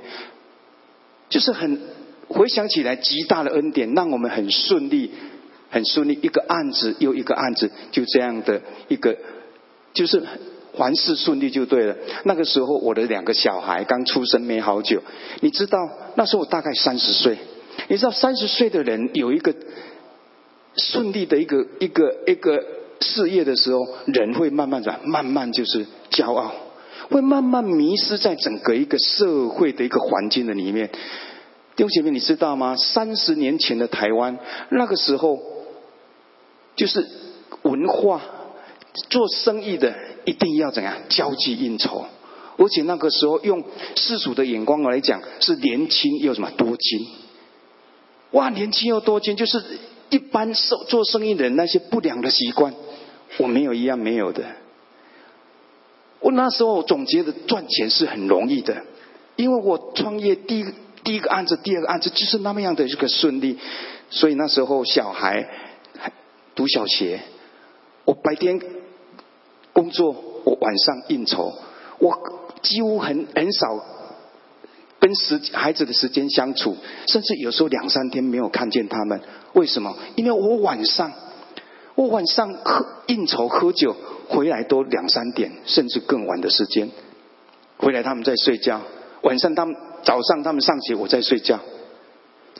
[1.28, 1.99] 就是很。
[2.30, 5.10] 回想起来，极大的恩典让我们很顺利，
[5.68, 9.16] 很顺利，一个案子又一个案子，就这样的一个，
[9.92, 10.22] 就是
[10.78, 11.96] 凡事顺利就对了。
[12.24, 15.02] 那个时候，我的两个小孩刚出生没好久，
[15.40, 15.78] 你知道，
[16.14, 17.36] 那时候我大概三十岁。
[17.88, 19.52] 你知道，三十岁的人有一个
[20.76, 22.64] 顺利的一个一个一个
[23.00, 26.52] 事业的时候，人会慢慢的、慢慢就是骄傲，
[27.08, 30.90] 会慢慢迷失在整个一个社会的一个环境的里面。
[31.76, 32.76] 弟兄姐妹，你知道吗？
[32.76, 34.38] 三十年前的台湾，
[34.70, 35.38] 那个时候
[36.76, 37.06] 就是
[37.62, 38.20] 文化
[39.08, 39.94] 做生意的
[40.26, 42.04] 一定要怎样交际应酬，
[42.58, 47.06] 而且那个时候用世俗的眼光来讲，是年轻又什么多金。
[48.32, 49.62] 哇，年轻又多金，就是
[50.10, 52.74] 一般做做生意的人那些不良的习惯，
[53.38, 54.44] 我没有一样没有的。
[56.18, 58.84] 我那时候总觉得赚钱是很容易的，
[59.36, 60.66] 因为我创业第一。
[61.10, 63.58] 第一个案子，第二个案子就是那么样的一个顺利，
[64.10, 65.44] 所以那时候小孩
[66.54, 67.20] 读小学，
[68.04, 68.60] 我白天
[69.72, 71.52] 工作，我晚上应酬，
[71.98, 72.16] 我
[72.62, 73.84] 几乎很很少
[75.00, 76.76] 跟时孩子的时间相处，
[77.08, 79.20] 甚至有时候两三天没有看见他们。
[79.54, 79.96] 为什么？
[80.14, 81.12] 因为我晚上，
[81.96, 83.96] 我晚上喝应酬喝酒，
[84.28, 86.88] 回来都两三点，甚至更晚的时间，
[87.78, 88.82] 回来他们在睡觉，
[89.22, 89.74] 晚上他们。
[90.02, 91.60] 早上他们上学，我在睡觉，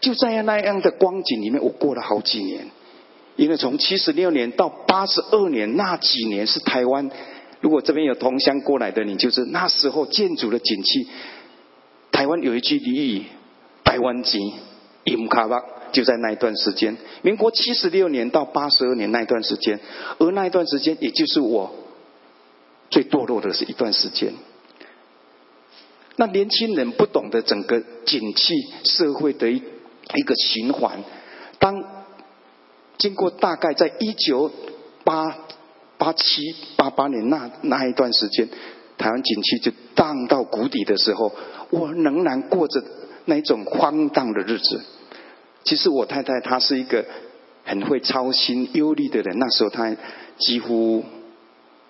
[0.01, 2.67] 就在那样的光景里面，我过了好几年。
[3.37, 7.11] 因为从七十六年到八十二年那几年是台湾，
[7.61, 11.09] 如果这边有同乡过来的，你就是那时候建筑的景气。
[12.13, 13.25] 台湾有一句俚语
[13.83, 14.39] ：“台湾吉，
[15.05, 19.81] 伊卡巴”，就在那一段时间，民国七十六年到八十二年那一段时间，
[20.19, 21.75] 而那一段时间，也就是我
[22.91, 24.35] 最堕落的是一段时间。
[26.21, 28.53] 那年轻人不懂得整个景气
[28.85, 29.63] 社会的一
[30.15, 31.03] 一个循环，
[31.59, 31.83] 当
[32.99, 34.51] 经过大概在一九
[35.03, 35.35] 八
[35.97, 38.47] 八七八八年那那一段时间，
[38.99, 41.33] 台湾景气就荡到谷底的时候，
[41.71, 42.85] 我仍然过着
[43.25, 44.83] 那一种荒荡的日子。
[45.65, 47.03] 其实我太太她是一个
[47.65, 49.97] 很会操心忧虑的人，那时候她
[50.37, 51.03] 几乎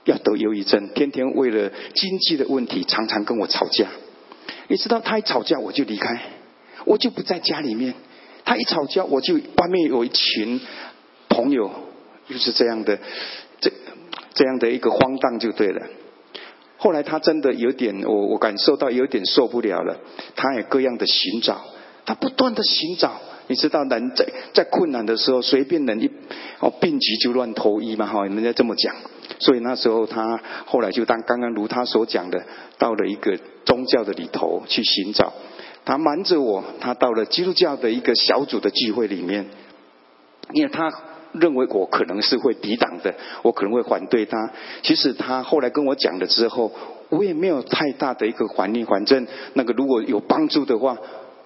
[0.05, 3.89] 要得忧郁症，天天为了经济的问题常常跟我吵架。
[4.71, 6.23] 你知道他一吵架我就离开，
[6.85, 7.93] 我就不在家里面。
[8.45, 10.61] 他一吵架我就外面有一群
[11.29, 11.69] 朋友，
[12.29, 12.97] 就是这样的，
[13.61, 13.73] 这
[14.33, 15.89] 这样的一个荒诞就对了。
[16.77, 19.99] 后来他真的有点，我我感受到有点受不了了。
[20.37, 21.63] 他也各样的寻找，
[22.07, 23.21] 他不断的寻找。
[23.49, 26.09] 你知道人在在困难的时候，随便人一
[26.61, 28.95] 哦病急就乱投医嘛哈，人家这么讲。
[29.39, 32.45] 所以那时候他后来就当刚刚如他所讲的，
[32.79, 35.33] 到了一个宗教的里头去寻找。
[35.85, 39.47] 他瞒着我，他到了基督教的一个小组的聚会里面，
[40.53, 40.93] 因为他
[41.33, 44.51] 认为我可能是会抵挡的，我可能会反对他。
[44.83, 46.71] 其实他后来跟我讲了之后，
[47.09, 50.99] 我也没有太大的一个反应，反正那个如果有帮助的话，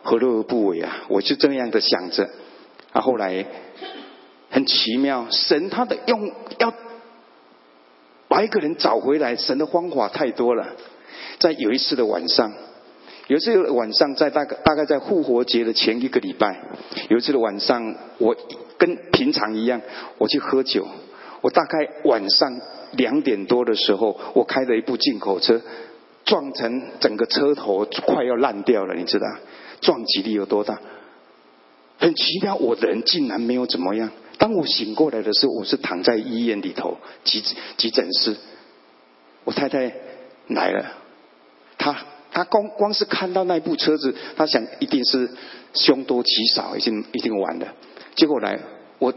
[0.02, 1.04] 何乐而不为啊？
[1.08, 2.28] 我就这样的想着。
[2.92, 3.46] 啊，后来
[4.50, 6.72] 很奇妙，神他的用要
[8.34, 10.66] 把一个人找回来，神的方法太多了。
[11.38, 12.52] 在有一次的晚上。
[13.28, 16.60] 有一次晚上，在大概大概在复活节的前一个礼拜，
[17.08, 18.36] 有一次的晚上，我
[18.76, 19.80] 跟平常一样，
[20.18, 20.84] 我去喝酒。
[21.42, 22.60] 我大概晚上
[22.94, 25.62] 两点多的时候，我开了一部进口车，
[26.24, 29.26] 撞成整个车头快要烂掉了，你知道？
[29.80, 30.80] 撞击力有多大？
[31.98, 34.10] 很奇妙，我人竟然没有怎么样。
[34.38, 37.42] 当我醒过来的时候，我是躺在医院里头急
[37.76, 38.36] 急诊室，
[39.44, 39.92] 我太太
[40.48, 40.86] 来了，
[41.78, 41.96] 她。
[42.36, 45.30] 她光光是看到那部车子，她想一定是
[45.72, 47.74] 凶多吉少，已经已经完了。
[48.16, 48.58] 结果来，
[48.98, 49.14] 我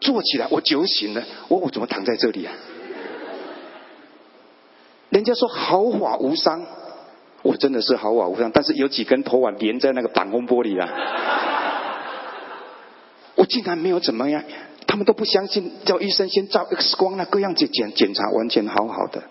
[0.00, 2.52] 坐起来，我酒醒了，我我怎么躺在这里啊？
[5.10, 6.66] 人家说毫发无伤，
[7.42, 10.88] 我真的是毫发无伤，但是有几根头发连在那个挡风玻璃啊。
[13.40, 14.44] 我竟然没有怎么样，
[14.86, 19.22] 他们都不相信，叫医生先照 X 光那各样检检检查，完全好好的。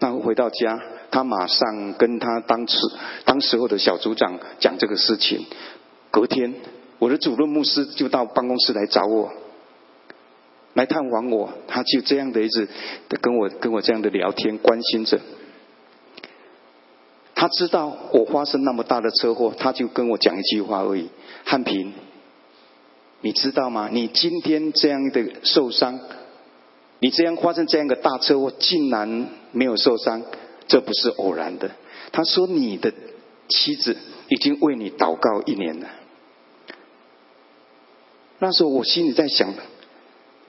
[0.00, 2.76] 那回到家，他马上跟他当时
[3.24, 5.46] 当时候的小组长讲这个事情。
[6.10, 6.52] 隔天，
[6.98, 9.32] 我的主任牧师就到办公室来找我，
[10.72, 11.52] 来探望我。
[11.68, 12.68] 他就这样的一直
[13.20, 15.20] 跟我跟我这样的聊天，关心着。
[17.34, 21.10] 他知道我发生那么大的车祸，他就跟我讲一句话而已：
[21.44, 21.92] 汉平，
[23.20, 23.88] 你知道吗？
[23.92, 25.98] 你今天这样的受伤。
[27.00, 30.22] 你这样发生这样的大车祸，竟然没有受伤，
[30.68, 31.70] 这不是偶然的。
[32.12, 32.94] 他说：“你的
[33.48, 33.94] 妻子
[34.28, 35.88] 已经为你祷告一年了。”
[38.38, 39.52] 那时候我心里在想：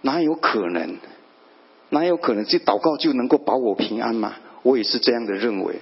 [0.02, 0.98] 哪有可能？
[1.90, 2.46] 哪有可能？
[2.46, 4.36] 这祷告就能够保我平安吗？
[4.62, 5.82] 我也是这样的认为。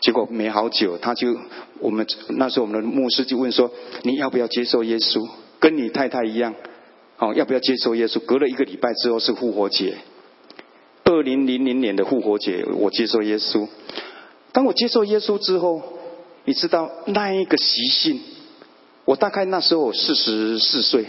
[0.00, 1.36] 结果没好久，他就
[1.78, 3.70] 我们那时候我们的牧师就问说
[4.02, 5.28] ：“你要不要接受耶稣？
[5.58, 6.54] 跟你太太一样？”
[7.18, 8.18] 哦，要不要接受耶稣？
[8.20, 9.98] 隔了一个礼拜之后是复活节，
[11.04, 13.68] 二零零零年的复活节，我接受耶稣。
[14.52, 15.82] 当我接受耶稣之后，
[16.46, 18.20] 你知道那一个习性，
[19.04, 21.04] 我大概那时候四十四岁，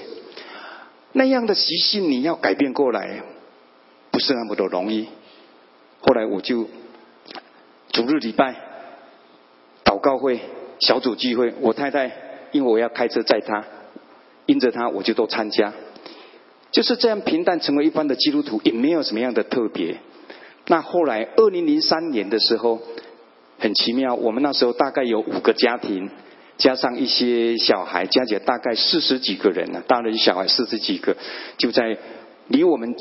[1.13, 3.23] 那样的习性你要改变过来，
[4.12, 5.08] 不是那么的容易。
[6.01, 6.67] 后来我就
[7.93, 8.70] 主日礼拜
[9.91, 10.39] 祷告会
[10.80, 12.10] 小组聚会，我太太
[12.54, 13.65] 因为我要开车载她，
[14.45, 15.73] 因着她我就都参加。
[16.71, 19.97] 就是这样平淡成为一般的基督徒，也没有什么样的特别。
[20.67, 22.80] 那后来二零零三年的时候，
[23.60, 26.10] 很奇妙，我们那时候大概有五个家庭，
[26.58, 31.17] 加上一些小孩，加起来大概四十几个人呢，大人小孩四十几个，
[31.58, 31.97] 就在
[32.47, 32.95] 离我们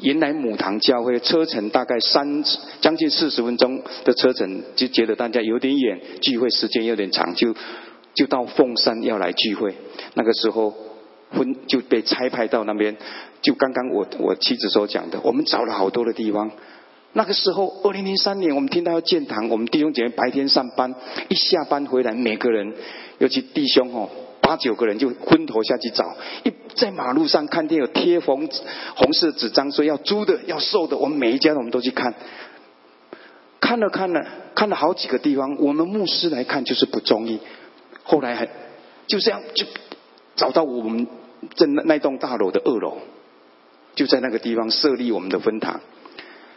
[0.00, 2.44] 原来母堂教会车程大概三
[2.80, 7.54] 将近四十分钟的车程，就觉得大家有点远，聚会时间有点长，就
[8.14, 9.74] 就到凤山要来聚会。
[10.14, 10.74] 那个时候。
[11.30, 12.96] 婚就被差派到那边，
[13.42, 16.48] 就刚刚我我妻子所讲的，我们找了好多的地方。
[17.12, 20.94] 那个时候，二零零三年，我们听到要建堂，我们弟兄姐妹白天上班，
[21.28, 22.72] 一下班回来，每个人，
[23.18, 24.08] 尤其弟兄哦，
[24.44, 26.14] 八九个人就昏头下去找。
[26.44, 28.48] 一在马路上看见有贴红
[28.94, 32.14] 红色纸张，说要租的、要售的，我们每一家我们都去看。
[33.60, 37.40] 看了看了看了好几个地方，我们牧师来看就是不中意。
[38.02, 38.46] 后来还
[39.06, 39.64] 就这样就
[40.36, 41.06] 找到我们。
[41.56, 42.96] 在那那栋大楼的二楼，
[43.94, 45.78] 就在那个地方设立我们的分堂。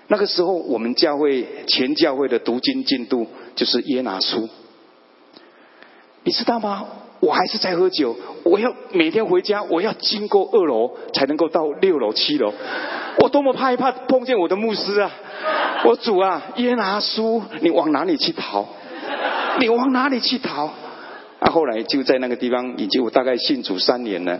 [0.08, 4.48] 那个时候，我们教会全教会的读经进度就是耶拿书。
[6.24, 6.88] 你知道吗？
[7.20, 12.54] 我还是在喝酒，我要每天回家，我要经过二楼才能够到六楼、七楼。
[13.20, 15.12] 我多么害怕碰见我的牧师啊！
[15.86, 18.66] 我主啊，耶拿书，你往哪里去逃？
[19.60, 20.66] 你往哪里去逃？
[21.40, 21.52] 啊！
[21.52, 24.40] 后来就在那个地方，已经我大概信主三年了。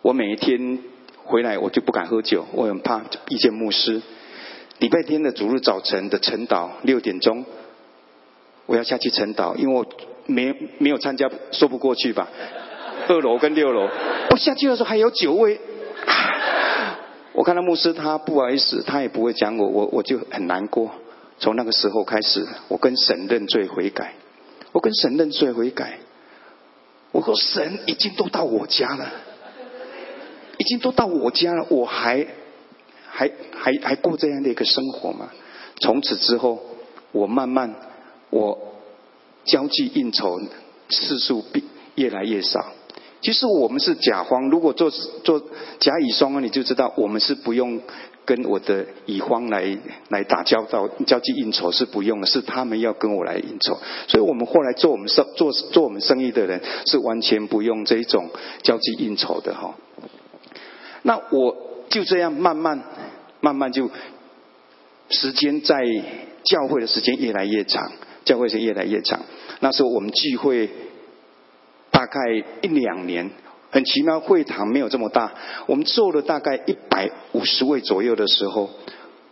[0.00, 0.78] 我每一天
[1.24, 4.00] 回来，我就不敢喝酒，我很怕遇见牧师。
[4.78, 7.44] 礼拜天的主日早晨的晨祷六点钟，
[8.64, 9.86] 我要下去晨祷，因为我
[10.26, 12.28] 没没有参加，说不过去吧。
[13.08, 13.88] 二楼跟六楼，
[14.30, 15.60] 我下去的时候还有九位。
[17.34, 20.90] 我看到牧师，他不好意思，他也不会讲我，我我就很难过。
[21.38, 24.14] 从那个时候开始，我跟神认罪悔改，
[24.72, 25.98] 我跟神认罪悔改。
[27.12, 29.10] 我说神已经都到我家了。
[30.58, 32.26] 已经都到我家了，我还
[33.08, 35.30] 还还还过这样的一个生活吗？
[35.80, 36.62] 从此之后，
[37.12, 37.74] 我慢慢
[38.30, 38.65] 我
[39.46, 40.38] 交际应酬
[40.88, 42.72] 次数比越来越少。
[43.22, 45.40] 其实我们是甲方，如果做做
[45.80, 47.80] 甲乙双方，你就知道我们是不用
[48.24, 49.76] 跟我的乙方来
[50.10, 53.78] 来打交道，交际应酬是不用的，是他们要跟我来应酬。
[54.06, 58.28] 所以我们后来做我们生做做我们生意的人，是完全不用这一种
[58.62, 59.74] 交际应酬的哈。
[61.02, 61.56] 那我
[61.88, 62.80] 就这样慢慢
[63.40, 63.90] 慢慢就
[65.10, 65.82] 时间在
[66.44, 67.92] 教会的时间越来越长，
[68.24, 69.20] 教会是越来越长。
[69.60, 70.68] 那时候我们聚会。
[71.88, 72.20] 大概
[72.60, 73.30] 一两年，
[73.70, 75.32] 很奇妙，会堂没有这么大。
[75.64, 78.68] 我们坐了大概一百五十位左右的时候，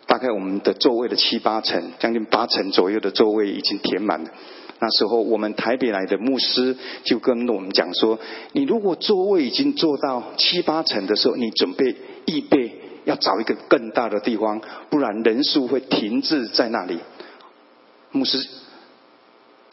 [0.06, 4.30] 大概我们的座位的七八成，将近八成左右的座位已经填满了。
[4.78, 8.18] 那时候，我们台北来的牧师就跟我们讲说
[8.52, 11.94] ：“你如果座位已经坐到七八成的时候，你准备
[12.24, 16.98] 预备要找一个更大的地方，不然人数会停滞在那里。”
[18.10, 18.38] 牧师。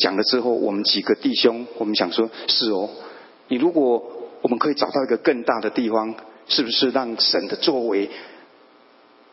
[0.02, 2.90] 讲了之后，我们几个弟兄，我们想说，是哦，
[3.48, 4.04] 你如果
[4.42, 6.16] 我们可以找到一个更大的地方，
[6.48, 8.10] 是不是让神的作为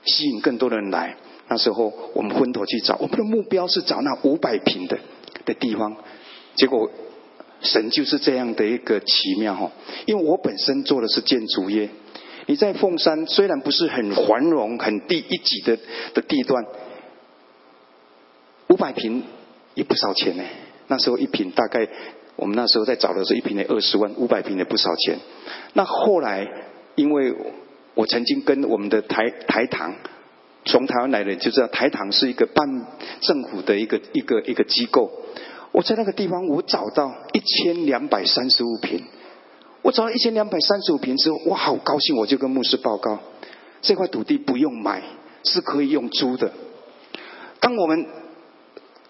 [0.04, 1.16] 吸引更多的人来？
[1.48, 4.98] 那时候我们昏头去找，我们的目标是找那五百平的
[5.46, 5.96] 的地方。
[6.54, 6.90] 结果
[7.62, 9.72] 神就是这样的一个奇妙哈，
[10.04, 11.88] 因为我本身做的是建筑业，
[12.46, 15.78] 你在凤山虽然不是很繁荣、很低一级的
[16.12, 16.62] 的地段，
[18.68, 19.22] 五百平。
[19.78, 20.42] 也不少钱呢。
[20.88, 21.88] 那时候一平大概，
[22.34, 25.18] 我们那时候在找的时候，一平得二十万，五百平也不少钱。
[25.74, 26.44] 那后来，
[26.96, 27.32] 因为
[27.94, 29.94] 我曾经跟我们的台台糖，
[30.64, 32.66] 从台湾来的就知道台糖是一个半
[33.20, 35.12] 政府的一个一个一个机构。
[35.70, 39.04] 我在那个地方，我找到一千两百三十五平。
[39.82, 43.20] 我找到一千两百三十五平之后，我好高兴，我就跟牧师报告，
[43.80, 45.02] 这块土地不用买，
[45.44, 46.50] 是可以用租的。
[47.60, 48.06] 当我们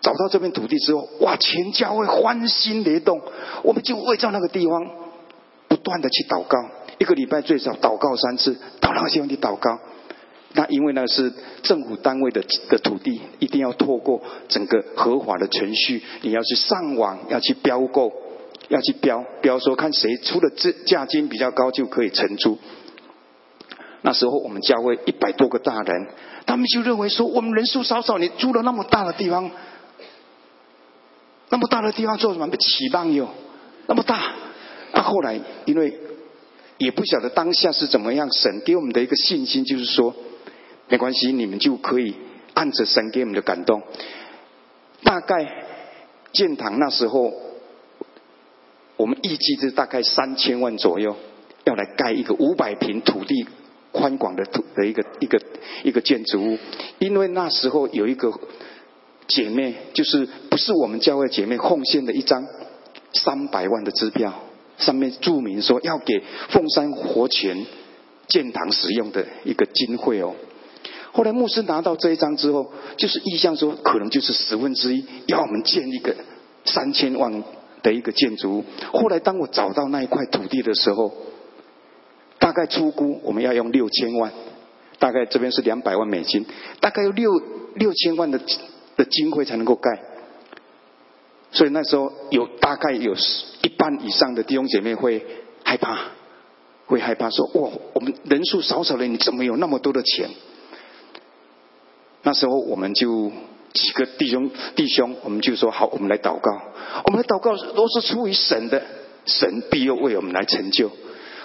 [0.00, 1.36] 找到这片土地之后，哇！
[1.36, 3.20] 全教会欢欣雷动，
[3.62, 4.90] 我们就为在那个地方
[5.66, 6.56] 不断的去祷告，
[6.98, 9.78] 一个礼拜最少祷告三次，到那个地方去祷告。
[10.54, 11.32] 那因为那是
[11.62, 18.12] 政府单位的的土地，一定要透过整个合法的程序，你要去上网，要去标购，
[18.68, 22.56] 要去标标说看谁出的价价金比较高就可以承租。
[24.02, 26.06] 那时候我们教会一百多个大人，
[26.46, 29.50] 他们就认为说我们人数少少，你租了那么大的地方。
[31.50, 32.46] 那么大的地方做什么？
[32.48, 33.28] 被起棒哟，
[33.86, 34.34] 那么大。
[34.92, 35.98] 那后来因为
[36.76, 40.14] 也不晓得当下是怎么样，神给我们的一个信心就是说，
[40.88, 42.14] 没关系，你们就可以
[42.52, 43.82] 按着神给我们的感动。
[45.02, 45.64] 大概
[46.32, 47.32] 建堂那时候，
[48.96, 51.16] 我们预计是大概三千万左右，
[51.64, 53.46] 要来盖一个五百平土地
[53.92, 55.40] 宽广的土的一个一个
[55.82, 56.58] 一个建筑物，
[56.98, 58.38] 因为那时候有一个。
[59.28, 62.42] 姐妹就是不是我们教会姐妹奉献的一张
[63.12, 64.32] 三百万的支票，
[64.78, 67.66] 上面注明说要给凤山活泉
[68.26, 70.34] 建堂使用的一个经费哦。
[71.12, 76.16] 后来牧师拿到这一张之后，就是意向说可能就是十分之一，要我们建一个
[76.64, 77.44] 三千万
[77.82, 78.64] 的一个建筑物。
[78.92, 81.12] 后来当我找到那一块土地的时候，
[82.38, 84.32] 大概出估我们要用六千万，
[84.98, 86.46] 大概这边是两百万美金，
[86.80, 87.30] 大概有六
[87.74, 88.40] 六千万的。
[88.98, 90.02] 的经费才能够盖，
[91.52, 93.14] 所以那时候有大概有
[93.62, 95.24] 一半以上的弟兄姐妹会
[95.64, 95.98] 害怕，
[96.86, 100.28] 会害怕说：“哇，我们人数少少的，你怎么有那么多的钱？”
[102.24, 103.30] 那时候我们就
[103.72, 106.50] 几个弟兄弟兄，我们就说：“好，我们来祷告。
[107.06, 108.82] 我们的祷告都是出于神的，
[109.24, 110.90] 神必又为我们来成就。”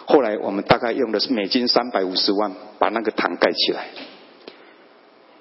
[0.06, 3.86] 后来我们大概用的是美金三百五十万，把那个堂盖起来。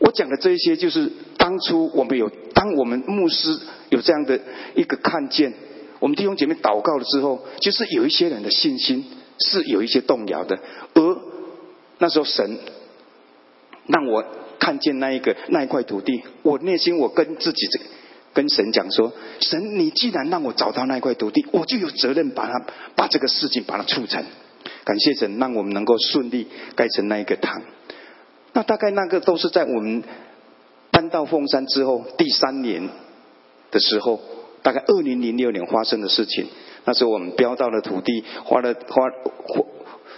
[0.04, 4.40] 我讲的这一些，就是当初我们有，当我们牧师有这样的
[4.74, 5.54] 一个看见，
[6.00, 9.04] 我们弟兄姐妹祷告了之后，就是有一些人的信心
[9.38, 10.58] 是有一些动摇的，
[10.94, 11.18] 而
[11.98, 12.58] 那时候神
[13.86, 14.24] 让我
[14.58, 17.80] 看见那一个那一块土地，我内心我跟自己这
[18.34, 24.24] 跟神讲说：神，你既然让我找到那块土地，我就有责任把它把这个事情把它促成。
[24.84, 27.62] 感谢神，让我们能够顺利盖成那一个堂。
[28.52, 30.02] 那大概那个都是在我们
[30.90, 32.88] 搬到凤山之后第三年
[33.70, 34.20] 的时候，
[34.62, 36.46] 大概二零零六年发生的事情。
[36.84, 39.08] 那时候我们标到了土地，花了花
[39.46, 39.66] 火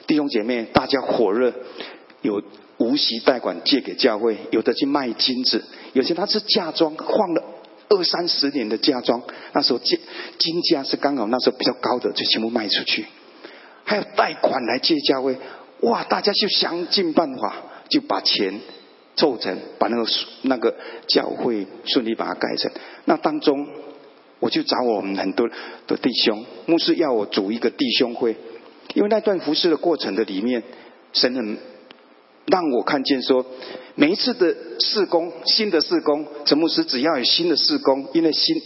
[0.06, 1.52] 弟兄姐妹大家火热，
[2.22, 2.42] 有
[2.78, 5.62] 无息贷款借给教会，有的去卖金子，
[5.92, 7.44] 有些他是嫁妆放了
[7.90, 9.22] 二三十年的嫁妆，
[9.52, 10.00] 那时候金
[10.38, 13.06] 金价是刚好那时候比较高的，就全部卖出去。
[13.84, 15.36] 还有贷款来借教会。
[15.82, 17.56] 哇，大家就想尽办法
[17.88, 18.60] 就把钱
[19.16, 20.06] 凑成，把那个
[20.42, 20.74] 那个
[21.06, 22.70] 教会顺利把它盖成。
[23.04, 23.66] 那当中，
[24.40, 25.48] 我就找我们很多
[25.86, 28.36] 的弟兄，牧师要我组一个弟兄会，
[28.94, 30.62] 因为那段服侍的过程的里面，
[31.12, 31.58] 神很
[32.46, 33.46] 让我看见说，
[33.94, 38.56] 每一次的事工，新的事工，陈牧师只要有新的事工，因为新。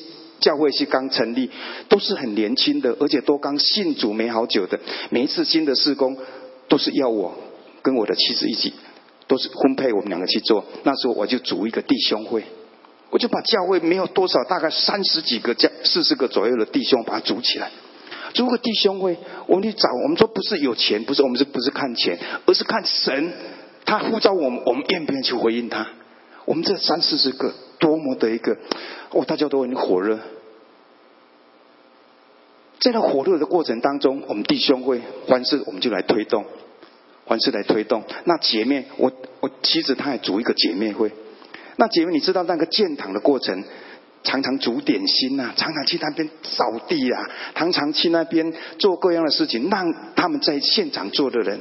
[0.41, 1.51] 教会是刚成立，
[1.89, 4.79] 都是很年轻的，而且都刚信主没好久的。
[5.11, 6.17] 每一次新的事工，
[6.69, 7.35] 都是要我
[7.83, 8.73] 跟我的妻子一起，
[9.29, 10.65] 都是分配我们两个去做。
[10.83, 12.43] 那时候我就组一个弟兄会，
[13.11, 17.71] 我就把教会没有多少，大概三十几个、教四十个左右的弟兄把它组起来。
[18.35, 19.17] 组个弟兄会，
[19.47, 23.33] 我们去找，我们说不是有钱，不是我们是不是看钱，而是看神，
[23.85, 25.87] 他呼召我们，我们愿不愿意去回应他？
[26.45, 27.55] 我们这三四十个。
[27.81, 28.57] 多么的一个，
[29.11, 30.19] 哦，大家都很火热。
[32.81, 36.45] 在那火热的过程当中，我们弟兄会凡事我们就来推动，
[37.29, 38.03] 凡事来推动。
[38.25, 41.13] 那姐妹，我我妻子她也组一个姐妹会。
[41.77, 43.63] 那姐妹，你知道那个建堂的过程，
[44.25, 47.23] 常常煮点心呐，常常去那边扫地啊，
[47.55, 51.61] 常常去那边做各样的事情，让他们在现场做的人，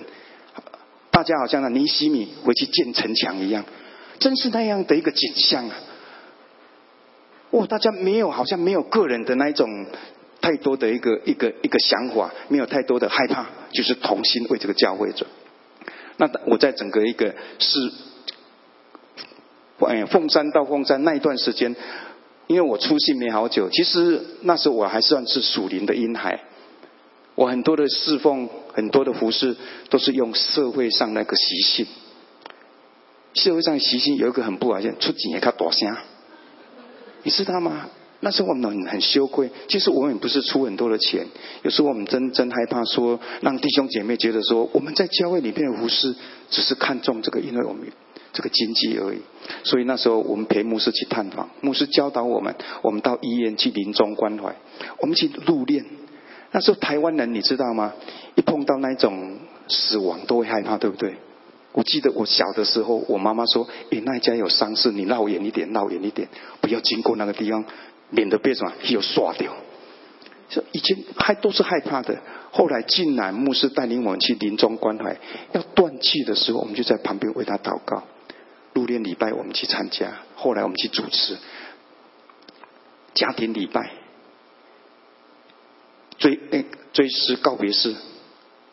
[1.12, 3.64] 大家好像那尼西米回去建城墙一样，
[4.18, 5.76] 真是那样的一个景象啊。
[7.52, 7.66] 哇！
[7.66, 9.70] 大家没有，好像没有个人的那一种
[10.42, 15.28] 太多的一个一个一个想法，没有太多的害怕，就是同心为这个教会做。
[16.18, 17.92] 那我在整个一个是，
[19.80, 21.76] 哎，凤山到凤山那一段时间，
[22.48, 26.42] 因为我出信没好久，其实那时候我还算是属灵的婴孩。
[27.36, 29.56] 我很多的侍奉，很多的服饰，
[29.90, 31.86] 都是用社会上那个习性。
[33.36, 35.96] 社会上习性有一个很不好，像出警也靠大声。
[37.22, 37.90] 你知道吗？
[38.20, 39.50] 那时候我们很很羞愧。
[39.68, 41.26] 其实我们也不是出很多的钱，
[41.64, 46.16] 有时候我们真真害怕说，让弟兄姐妹觉得说，我们在教会里面的服侍
[46.50, 47.88] 只是看重这个，因为我们
[48.34, 49.20] 这个经济而已。
[49.64, 54.56] 所以那时候我们陪牧师去探访，牧师教导我们，我们到医院去临终关怀，
[55.00, 55.84] 我们去入殓。
[56.52, 57.94] 那时候台湾人你知道吗？
[58.36, 59.38] 一碰到那种
[59.68, 61.16] 死亡都会害怕，对不对？
[61.74, 66.28] 我记得我小的时候，我妈妈说：“诶，那一家有丧事，你绕远一点，绕远一点，
[66.60, 67.64] 不要经过那个地方，
[68.10, 69.56] 免得被什么又刷掉。”
[70.50, 72.22] 就以前还都是害怕的。
[72.52, 75.18] 后来竟然牧师带领我们去临终关怀，
[75.54, 78.04] 要断气的时候，我们就在旁边为他祷告。
[78.74, 81.38] 入殓礼拜我们去参加，后来我们去主持
[83.14, 83.92] 家庭礼拜，
[86.18, 87.96] 追诶追思告别式，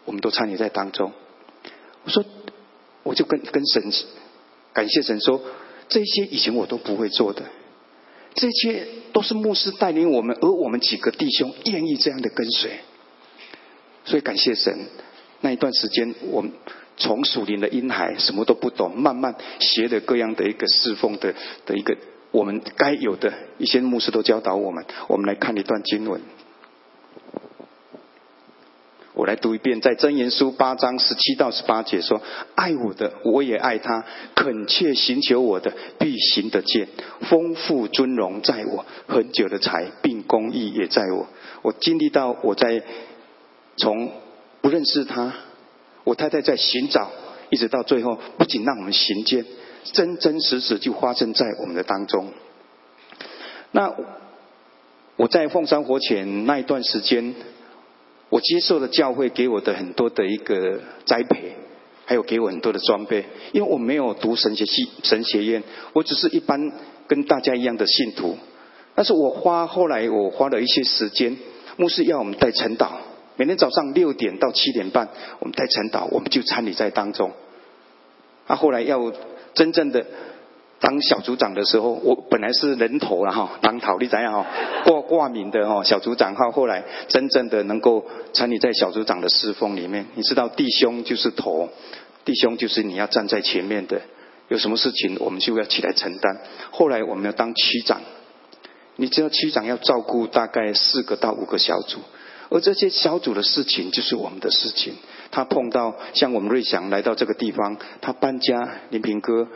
[0.05, 1.13] 我们都参与在当中。
[2.05, 2.25] 我说。
[3.03, 3.93] 我就跟跟神
[4.73, 5.39] 感谢神说，
[5.91, 7.43] 这些以前我都不会做的，
[8.35, 12.71] 这些都是牧师带领我们，而我们几个弟兄愿意这样的跟随，
[14.05, 14.87] 所以感谢神。
[15.41, 16.53] 那一段时间，我们
[16.97, 21.35] 从属灵的婴孩什么都不懂，慢慢学的各样的一个侍奉的
[21.67, 21.97] 的一个，
[22.31, 24.85] 我们该有的一些牧师都教导我们。
[25.09, 26.21] 我们来看一段经文。
[29.15, 32.21] 我来读一遍，在箴言书八章十七到十八节说
[32.57, 34.03] ：“爱我的，我也爱他；
[34.35, 36.89] 恳切寻求我的，必行得见。
[37.21, 41.29] 丰富尊荣在我，很久的财并公义也在我。
[41.63, 42.83] 我经历到我在
[43.77, 44.11] 从
[44.61, 45.33] 不认识他，
[46.03, 47.13] 我太太在寻找，
[47.51, 49.47] 一直到最后，不仅让我们行见，
[49.93, 52.33] 真真实实就发生在我们的当中。
[53.71, 53.95] 那
[55.15, 57.33] 我在凤山火前那一段时间。”
[58.35, 61.53] 我接受了教会给我的很多的一个栽培，
[62.05, 65.63] 还有给我很多的装备，因为我没有读神学系、神学院，
[65.93, 66.73] 我只是一般
[67.07, 68.37] 跟大家一样的信徒。
[68.97, 71.37] 但是我花后来我花了一些时间，
[71.77, 72.89] 牧师要我们带晨祷，
[73.37, 77.31] 每天早上六点到七点半，我们带晨祷，我们就参与在当中。
[78.49, 79.13] 啊，后来要
[79.55, 80.05] 真正的。
[80.85, 84.47] 当小组长的时候，我本来是人头了哈，当头你怎样哈，
[84.85, 88.05] 挂挂名的哈，小组长哈，后来真正的能够
[88.35, 91.71] 参与在小组长的侍奉里面，你知道弟兄就是头，
[92.27, 94.03] 弟兄就是你要站在前面的，
[94.49, 96.37] 有什么事情我们就要起来承担。
[96.71, 98.03] 后来我们要当区长，
[98.97, 102.01] 你知道区长要照顾大概四个到五个小组，
[102.51, 104.93] 而这些小组的事情就是我们的事情。
[105.31, 109.49] 他碰到像我们瑞祥来到这个地方，他搬家，林平哥。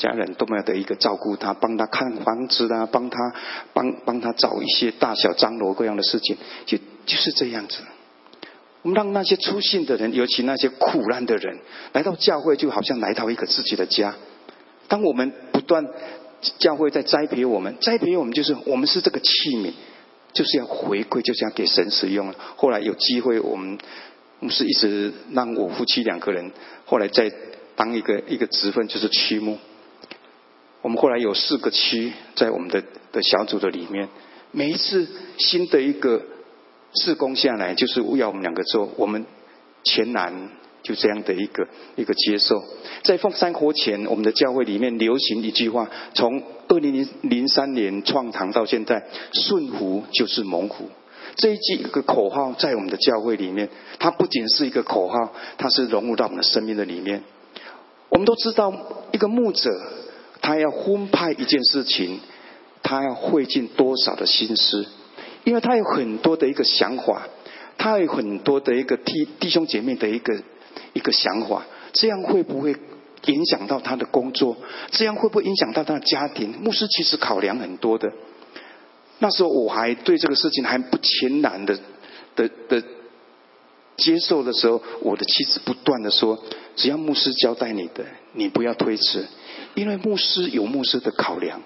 [0.00, 3.34] 家人都没有的一个照顾他，帮他看房子啊，帮他
[3.74, 7.78] 帮帮他找一些大小张罗各样的事情，就就是这样子。
[8.82, 11.58] 我们让那些出信的人，尤其那些苦难的人，
[11.92, 14.14] 来到教会，就好像来到一个自己的家。
[14.88, 15.86] 当我们不断
[16.58, 19.72] 教会在栽培我们，栽培我们就是我们是这个器皿，
[20.32, 22.34] 就是要回馈，就是要给神使用。
[22.56, 23.78] 后来有机会，我们
[24.38, 26.50] 我们是一直让我夫妻两个人，
[26.86, 27.30] 后来再
[27.76, 29.58] 当一个一个职分就是区牧。
[30.82, 34.08] 我们后来有四个区在我们的的小组的里面，
[34.50, 35.06] 每一次
[35.36, 36.22] 新的一个
[36.94, 39.26] 事工下来，就是要我们两个做，我们
[39.84, 40.48] 全南
[40.82, 42.62] 就这样的一个一个接受。
[43.02, 50.88] 在凤山活前，我们的教会里面流行一句话：从二零零零三年创堂到现在，顺服就是猛虎。
[51.36, 53.68] 这一句一个口号在我们的教会里面，
[53.98, 57.22] 它不仅是一个口号，它是融入到我们的生命的里面。
[58.08, 58.72] 我们都知道，
[59.12, 59.70] 一个牧者。
[60.40, 62.20] 他要分派一件事情，
[62.82, 64.86] 他要费尽多少的心思？
[65.44, 67.28] 因为他有很多的一个想法，
[67.78, 70.42] 他有很多的一个弟弟兄姐妹的一个
[70.92, 72.76] 一个想法，这样会不会
[73.26, 74.56] 影响到他的工作？
[74.90, 76.50] 这样会不会影响到他的家庭？
[76.60, 78.12] 牧师其实考量很多的。
[79.18, 81.78] 那时候我还对这个事情还不全然的
[82.36, 82.82] 的的
[83.96, 86.42] 接受的时候，我的妻子不断的说
[86.76, 89.26] ：“只要牧师交代你的，你不要推迟。”
[89.74, 91.62] 因为牧师有牧师的考量，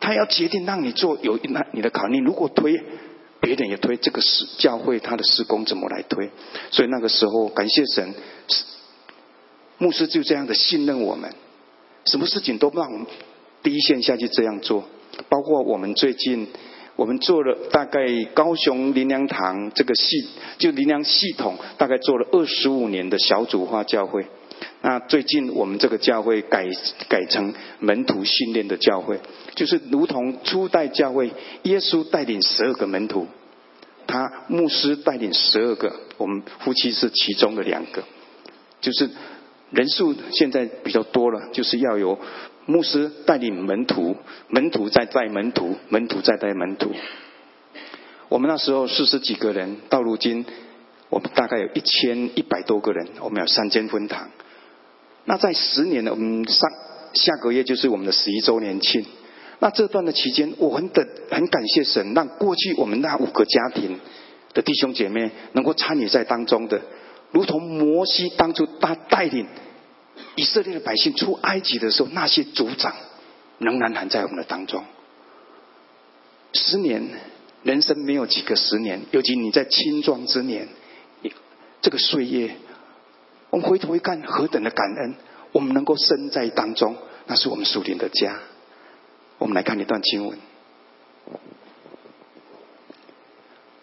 [0.00, 2.20] 他要决定让你做有那你的考虑。
[2.20, 2.82] 如果推，
[3.40, 6.30] 别人也推，这个是教会他的施工怎么来推？
[6.70, 8.14] 所以那个时候感谢神，
[9.78, 11.34] 牧师就这样的信任我们，
[12.04, 13.06] 什么事情都让我们
[13.62, 14.84] 第一线下去这样做。
[15.28, 16.48] 包括我们最近，
[16.96, 20.28] 我们做了大概高雄林良堂这个系，
[20.58, 24.24] 就林良系统，大概做了二十五年的小组化教会。
[24.84, 26.66] 那最近我们这个教会改
[27.08, 29.20] 改成门徒训练的教会，
[29.54, 31.30] 就是如同初代教会，
[31.62, 33.28] 耶稣带领十二个门徒，
[34.08, 38.02] 他牧师带领十二个，我们夫妻是其中的两个，
[38.80, 39.08] 就是
[39.70, 42.18] 人数现在比较多了，就是要有
[42.66, 44.16] 牧师带领门徒，
[44.48, 46.90] 门徒再带门徒，门徒再带门徒。
[48.28, 50.44] 我们那时候四十几个人，到如今
[51.08, 54.28] 我们大概有一千一百多个人，我们有三间分堂。
[55.24, 56.10] 那在十年呢？
[56.10, 56.68] 我们上
[57.14, 59.04] 下个月就是我们的十一周年庆。
[59.60, 64.00] 那这段的期间，我很等很感谢神，让过去我们那五个家庭
[64.52, 66.82] 的弟兄姐妹能够参与在当中的，
[67.30, 69.46] 如同摩西当初他带领
[70.34, 72.92] 以色列的百姓出埃及的时候，那些族长
[73.58, 74.82] 仍然还在我们的当中。
[76.52, 77.08] 十年，
[77.62, 80.66] 人生没有几个十年，尤其你在青壮之年，
[81.80, 82.56] 这个岁月。
[83.52, 85.14] 我们回头一看，何等的感恩！
[85.52, 86.96] 我们能够身在当中，
[87.26, 88.38] 那是我们属灵的家。
[89.36, 90.38] 我们来看一段经文：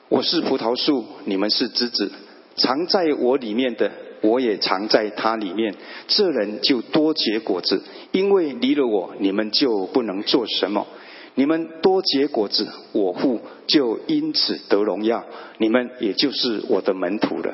[0.08, 2.12] 我是葡萄树，你们是枝子，
[2.56, 3.92] 藏在我里面的，
[4.22, 5.76] 我也藏在他里面。
[6.08, 10.88] 这人就多结果子，因为离了我，你们就不能做什么。
[11.36, 15.26] 你们多结果子，我父就因此得荣耀，
[15.60, 17.54] 你们也就是我的门徒了。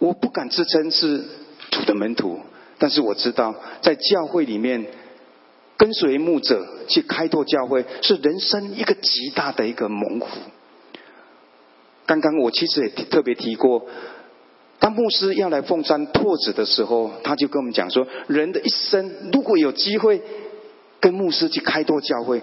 [0.00, 1.22] 我不敢自称是
[1.70, 2.40] 主的门徒，
[2.78, 4.86] 但是我知道，在教会里面
[5.76, 10.26] 跟随牧者去开拓教会，是人生一个极大的一个猛虎。
[12.06, 13.86] 刚刚我其实也特别提过，
[14.78, 20.22] 当牧师要来凤山拓子的时候，他就跟我们讲说，人的一生如果有机会
[20.98, 22.40] 跟牧师去开拓教会，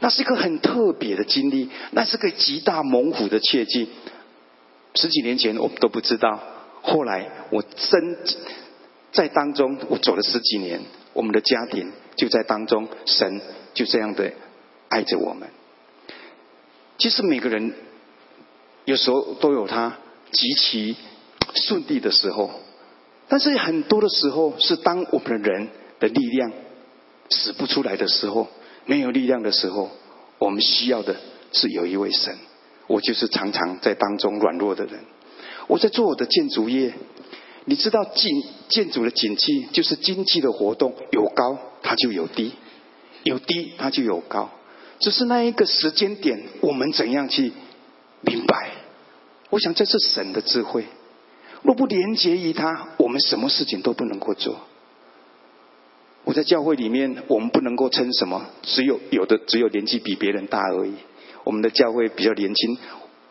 [0.00, 3.88] 那是一个很特别的经历，那是个极大猛虎的切记。
[4.94, 6.55] 十几年前我们都不知道。
[6.86, 8.16] 后来我真
[9.10, 10.80] 在当中，我走了十几年，
[11.12, 13.40] 我们的家庭就在当中，神
[13.74, 14.32] 就这样的
[14.88, 15.48] 爱着我们。
[16.96, 17.74] 其实每个人
[18.84, 19.98] 有时候都有他
[20.30, 20.96] 极其
[21.54, 22.50] 顺利的时候，
[23.26, 25.68] 但是很多的时候是当我们的人
[25.98, 26.52] 的力量
[27.30, 28.46] 使不出来的时候，
[28.84, 29.90] 没有力量的时候，
[30.38, 31.16] 我们需要的
[31.52, 32.38] 是有一位神。
[32.86, 35.00] 我就是常常在当中软弱的人。
[35.66, 36.94] 我在做我的建筑业，
[37.64, 38.30] 你知道建
[38.68, 42.52] 建筑的景气就是经济的活动，有高它就有低，
[43.24, 44.50] 有低它就有高，
[45.00, 47.52] 只是那一个时间点，我们怎样去
[48.20, 48.70] 明白？
[49.50, 50.84] 我想这是神的智慧。
[51.62, 54.60] 若不连接于他，我们什么事情都不能够做。
[56.22, 60.92] 我在教会里面，我们不能够称什么，只有有的只有年纪比别人大而已。
[61.42, 62.78] 我们的教会比较年轻。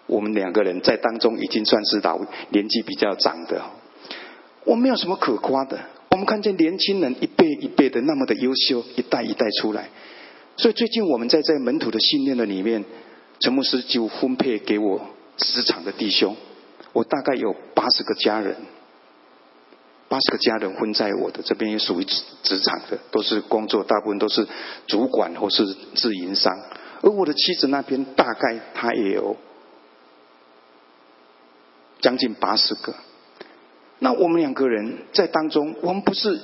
[0.07, 3.61] 我们两个人在当中已经算是老年纪比较长的，
[4.63, 5.79] 我没有什么可夸的。
[6.11, 9.89] 我们看见年轻人一辈一辈的那么的优秀，一代一代出来。
[10.57, 12.85] 所以最近我们在在门徒的训练的里面，
[13.39, 15.01] 陈牧师就分配给我
[15.37, 16.37] 职场的弟兄，
[16.93, 18.55] 我大概有八十个家人，
[20.07, 24.47] 八十个家人混在我的这边，也属于职职场的，都是工作，大部分都是
[24.87, 26.53] 主管或是自营商。
[27.01, 29.35] 而我的妻子那边大概她也有。
[32.05, 32.93] 将近八十个。
[33.97, 36.39] 那我们两个人在当中，我们不是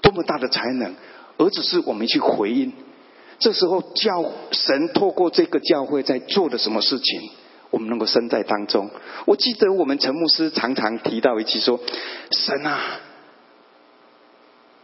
[0.00, 0.94] 多么大的才能，
[1.36, 2.72] 而只是我们去回应。
[3.38, 7.30] 这时候教神透过这个教会在做的什么事情，
[7.68, 8.88] 我们能够身在当中。
[9.26, 11.78] 我记得我们陈牧师常常提到一句说
[12.32, 12.80] ：“神啊，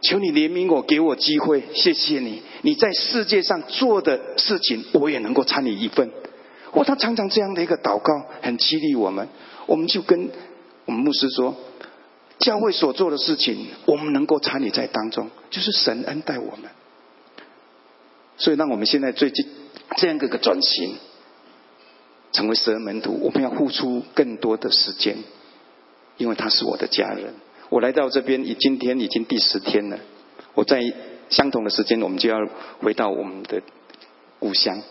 [0.01, 6.11] 求你怜悯我，给我机会，谢谢你，你在世界上做的事情，我也能够参与一份。”
[6.73, 9.27] 哇，他常常这样的一个祷告，很激励我们。
[9.65, 10.29] 我们就跟
[10.85, 11.55] 我们牧师说
[12.39, 16.69] ：“教会所做的事情，我们能够参与在当中，就是神恩待我们。”
[18.35, 19.45] 所以，让我们现在最近
[19.97, 20.95] 这样一个转型，
[22.31, 25.17] 成为十二门徒，我们要付出更多的时间，
[26.17, 27.35] 因为他是我的家人。
[27.69, 29.99] 我来到这边，已今天已经第十天了。
[30.53, 30.81] 我在
[31.29, 32.37] 相同的时间，我们就要
[32.79, 33.61] 回到我们的
[34.39, 34.81] 故乡。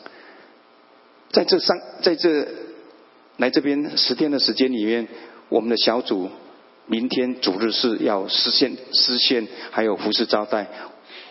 [1.31, 2.47] 在这三，在这
[3.39, 5.09] 来这边十天的时间里面，
[5.49, 6.31] 我们的小组
[6.87, 10.67] 明天主日是要实现实现，还有服饰招待。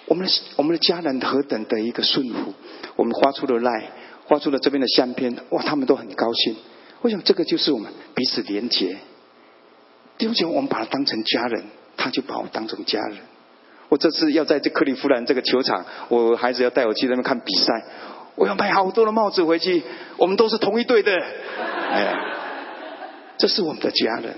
[0.06, 2.54] 我们的我们的家人何等的一个顺服，
[2.96, 3.92] 我们发出了赖，
[4.28, 6.56] 发出了这边的相片，哇，他们都很高兴。
[7.02, 8.98] 我想这个就是我们彼此连结。
[10.18, 11.64] 弟兄姐，我们把他当成家人，
[11.98, 13.20] 他就把我当成家人。
[13.90, 17.86] 我这次要在这克利夫兰这个球场，我孩子要带我去那边看比赛，
[18.36, 19.84] 我要买好多的帽子回去。
[20.18, 21.12] 我们都是同一队的，
[21.92, 22.16] 哎，
[23.38, 24.36] 这是我们的家人。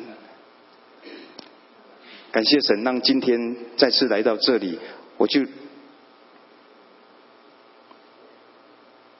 [2.32, 4.80] 感谢神，让今天再次来到这里。
[5.18, 5.42] 我就，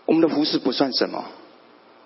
[0.06, 1.24] 我们的服饰不算什么，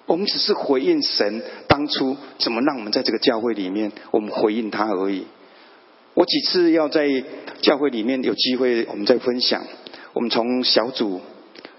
[0.06, 5.26] 我们只是回应神当初怎么让我们在这个教会里面，我们回应他而已。
[6.14, 7.24] 我几次要在
[7.62, 9.64] 教会里面有机会，我们再分享，
[10.12, 11.22] 我们从小组、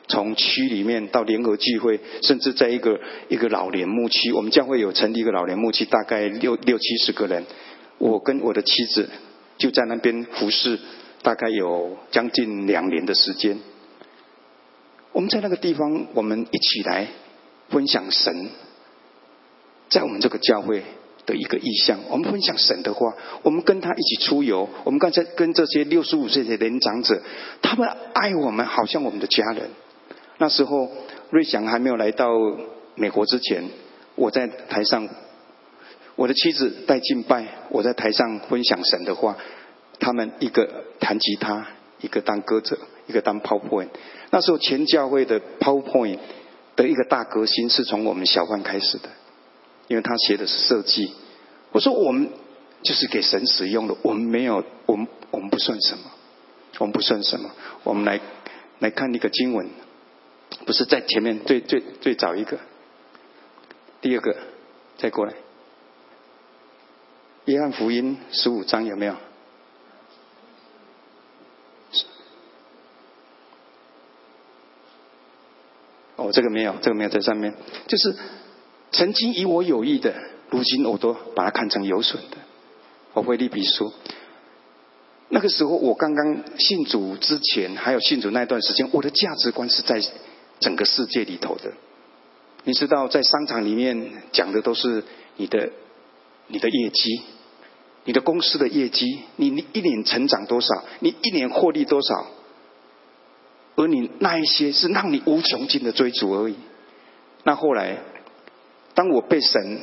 [0.09, 2.99] 从区里面到联合聚会，甚至在一个
[3.29, 7.45] 一个老年牧区，我们教会有成立一个老年牧区，大概六六七十个人，
[7.99, 9.09] 我跟我的妻子
[9.59, 10.79] 就在那边服侍。
[11.21, 13.59] 大概有将近两年的时间，
[15.11, 17.09] 我们在那个地方，我们一起来
[17.71, 18.51] 分享神
[19.89, 20.85] 在我们这个教会
[21.27, 21.99] 的一个意向。
[22.09, 24.69] 我们分享神的话，我们跟他一起出游。
[24.85, 27.21] 我们刚才跟这些六十五岁的年长者，
[27.63, 29.69] 他们爱我们，好像我们的家人。
[30.39, 30.91] 那时候
[31.31, 32.31] 瑞祥还没有来到
[32.95, 33.69] 美国之前，
[34.15, 35.09] 我在台上，
[36.17, 39.37] 我的妻子带敬拜，我在台上分享神的话。
[40.01, 41.67] 他们一个弹吉他，
[42.01, 42.79] 一个当歌者，
[43.09, 43.89] 一个当 PowerPoint。
[44.31, 46.21] 那时候全教会的 PowerPoint
[46.77, 49.09] 的一个大革新是从我们小贩开始的，
[49.89, 51.13] 因为他写的是设计。
[51.73, 52.31] 我说我们
[52.85, 56.05] 就是给神使用的，我们没有，我们我们不算什么，
[56.79, 57.51] 我们不算什么。
[57.83, 58.21] 我们来
[58.79, 59.69] 来看一个经文，
[60.65, 62.59] 不是在前面最最最早一个，
[64.01, 64.37] 第二个
[64.99, 65.35] 再过来，
[67.47, 69.17] 约翰福音十五章有没有？
[76.17, 77.55] 哦，这个没有，这个没有在上面。
[77.87, 78.17] 就是
[78.91, 80.15] 曾经以我有益的，
[80.51, 82.37] 如今我都把它看成有损的。
[83.15, 83.93] 我会立笔书，
[85.29, 90.03] 那个时候我刚刚信主之前，还有信主那段时间，我的价值观是在
[90.61, 91.73] 整个世界里头的。
[92.65, 95.03] 你知道，在商场里面讲的都是
[95.37, 95.71] 你的
[96.49, 97.23] 你的业绩，
[98.05, 102.27] 你的公司的业绩，你你一年成长多少，你一年获利多少。
[103.77, 106.57] 而你那一些是让你无穷尽的追逐而已。
[107.45, 107.99] 那后来，
[108.95, 109.81] 当我被神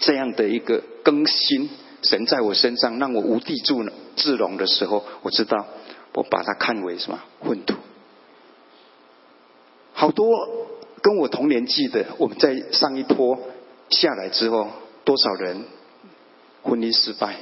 [0.00, 1.68] 这样的一个更新，
[2.02, 3.74] 神在我身上让我无地自
[4.14, 5.66] 自容的时候，我知道
[6.14, 7.74] 我把它看为什么混土。
[9.98, 10.48] 好多
[11.02, 13.36] 跟我同年纪的，我们在上一波
[13.90, 14.68] 下来之后，
[15.02, 15.64] 多少人
[16.62, 17.34] 婚姻失败，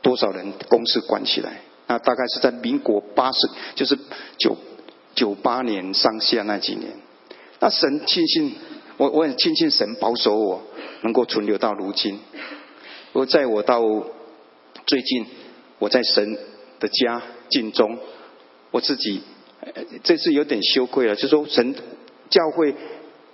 [0.00, 1.60] 多少人公司关起来。
[1.86, 3.96] 那大概是在民国八十，就是
[4.38, 4.56] 九。
[5.14, 6.90] 九八年上下那几年，
[7.60, 8.54] 那神庆幸
[8.96, 10.62] 我，我很庆幸神保守我
[11.02, 12.18] 能够存留到如今。
[13.12, 13.82] 我在我到
[14.86, 15.26] 最近，
[15.78, 16.38] 我在神
[16.80, 17.98] 的家尽忠，
[18.70, 19.22] 我自己
[20.02, 21.74] 这次有点羞愧了，就说神
[22.28, 22.74] 教会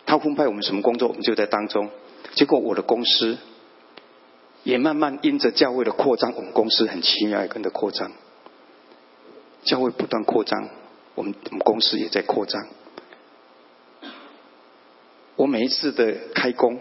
[0.05, 1.89] 他分派我们什么工作，我们就在当中。
[2.35, 3.39] 结果我的公司
[4.63, 8.13] 也慢慢因着教会的扩张，我们公司很奇妙跟着扩张，
[9.63, 10.69] 教会不断扩张。
[11.15, 12.67] 我们我们公司也在扩张。
[15.37, 16.79] 我每一次的开工，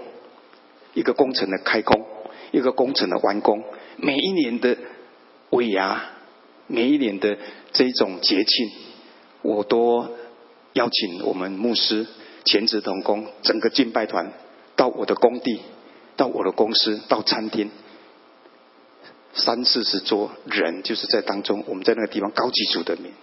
[0.94, 2.06] 一个工程的开工，
[2.52, 3.64] 一个工程的完工，
[3.98, 4.78] 每一年的
[5.52, 6.04] 尾牙，
[6.68, 7.38] 每一年的
[7.72, 8.72] 这种节庆，
[9.48, 10.06] 我都
[10.74, 12.06] 邀请我们牧师、
[12.44, 14.34] 全职同工、整个敬拜团
[14.76, 15.62] 到我的工地
[16.18, 17.72] 到我的公司，到餐厅，
[19.34, 23.14] 三四十桌人就是在当中，我们在那个地方高级组的名。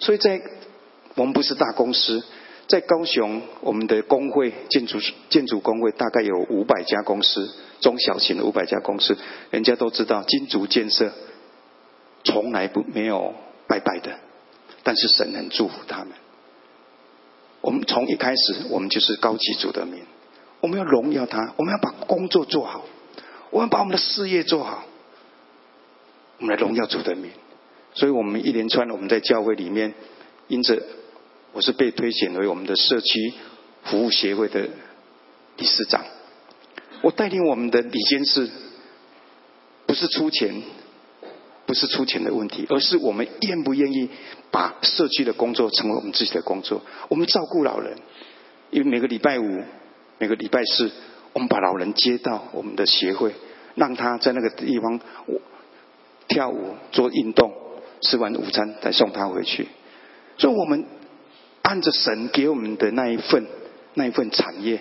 [0.00, 0.42] 所以在
[1.14, 2.24] 我们不是大公司，
[2.66, 4.98] 在高雄，我们的工会建筑
[5.28, 7.48] 建筑工会大概有五百家公司，
[7.80, 9.16] 中小型的五百家公司，
[9.50, 11.12] 人家都知道金竹建设
[12.24, 13.34] 从来不没有
[13.68, 14.18] 拜拜的，
[14.82, 16.08] 但是神很祝福他们。
[17.60, 20.02] 我们从一开始，我们就是高级组的名，
[20.60, 22.84] 我们要荣耀他，我们要把工作做好，
[23.50, 24.84] 我们把我们的事业做好，
[26.38, 27.30] 我们来荣耀主的名。
[27.92, 29.92] 所以我们一连串，我们在教会里面，
[30.48, 30.82] 因着
[31.52, 33.34] 我是被推选为我们的社区
[33.84, 34.68] 服务协会的
[35.56, 36.02] 理事长，
[37.02, 38.48] 我带领我们的理监事，
[39.86, 40.62] 不是出钱，
[41.70, 44.10] 不是出钱的问题，而是我们愿不愿意
[44.50, 46.82] 把社区的工作成为我们自己的工作。
[47.08, 47.96] 我们照顾老人，
[48.70, 49.62] 因为每个礼拜五、
[50.18, 50.90] 每个礼拜四，
[51.32, 53.32] 我们把老人接到我们的协会，
[53.76, 55.40] 让他在那个地方我
[56.26, 57.52] 跳舞、做运动。
[58.00, 59.68] 吃完午餐再送他回去，
[60.38, 60.84] 所以我们
[61.62, 63.46] 按着神给我们的那一份
[63.94, 64.80] 那一份产业，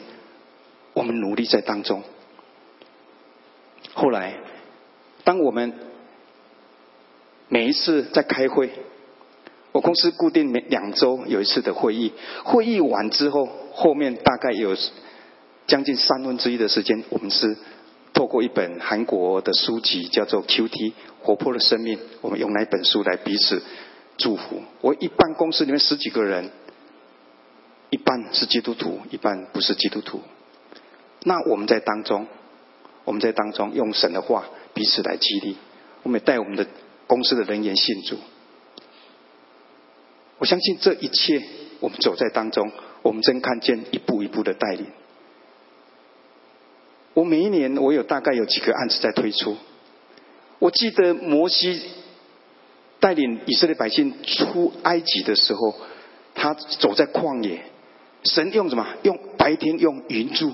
[0.94, 2.02] 我们努力在当中。
[3.94, 4.40] 后来，
[5.24, 5.72] 当我们
[7.50, 8.70] 每一次在开会，
[9.74, 12.14] 我公司固定每两周有一次的会议，
[12.46, 14.78] 会议完之后，后面大概有
[15.68, 17.58] 将近三分之一的时间，我们是。
[18.12, 20.94] 透过一本韩国的书籍，叫做《Q.T.
[21.22, 23.62] 活泼的生命》，我们用那本书来彼此
[24.18, 24.62] 祝福。
[24.82, 26.50] 我一般公司里面十几个人，
[27.92, 30.20] 一半是基督徒，一半不是基督徒。
[31.24, 32.28] 那我们在当中，
[33.06, 34.44] 我们在当中用神的话
[34.74, 35.56] 彼此来激励，
[36.04, 36.68] 我们也带我们的
[37.10, 38.18] 公司的人员信主。
[40.38, 41.42] 我相信这一切，
[41.80, 44.86] 我们走在当中，我们真看见一步一步的带领。
[47.16, 49.58] 我每一年，我有大概有几个案子在推出。
[50.60, 51.82] 我记得摩西
[53.00, 55.76] 带领以色列百姓出埃及的时候，
[56.36, 57.64] 他走在旷野，
[58.24, 58.86] 神用什么？
[59.02, 60.54] 用白天用云柱，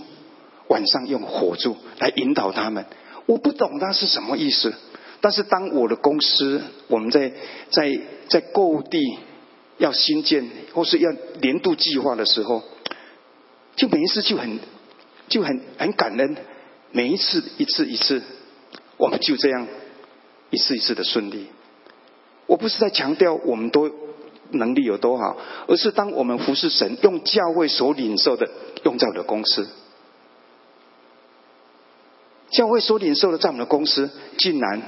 [0.69, 2.85] 晚上用火柱来引导他们。
[3.25, 4.73] 我不懂那是什么意思，
[5.21, 7.31] 但是当我的公司我们在
[7.69, 8.99] 在在购地
[9.77, 11.11] 要新建或是要
[11.41, 12.63] 年度计划的时候，
[13.75, 14.59] 就每一次就很
[15.27, 16.35] 就很很感恩。
[16.91, 18.23] 每一次，一次一次，
[18.95, 19.67] 我们就这样
[20.49, 21.47] 一次一次的顺利。
[22.47, 23.91] 我不是在强调我们都
[24.51, 25.35] 能力有多好，
[25.67, 28.49] 而是当我们服侍神，用教会所领受的
[28.83, 29.67] 用在我的公司，
[32.49, 34.81] 教会所领受的在我们的公司，竟然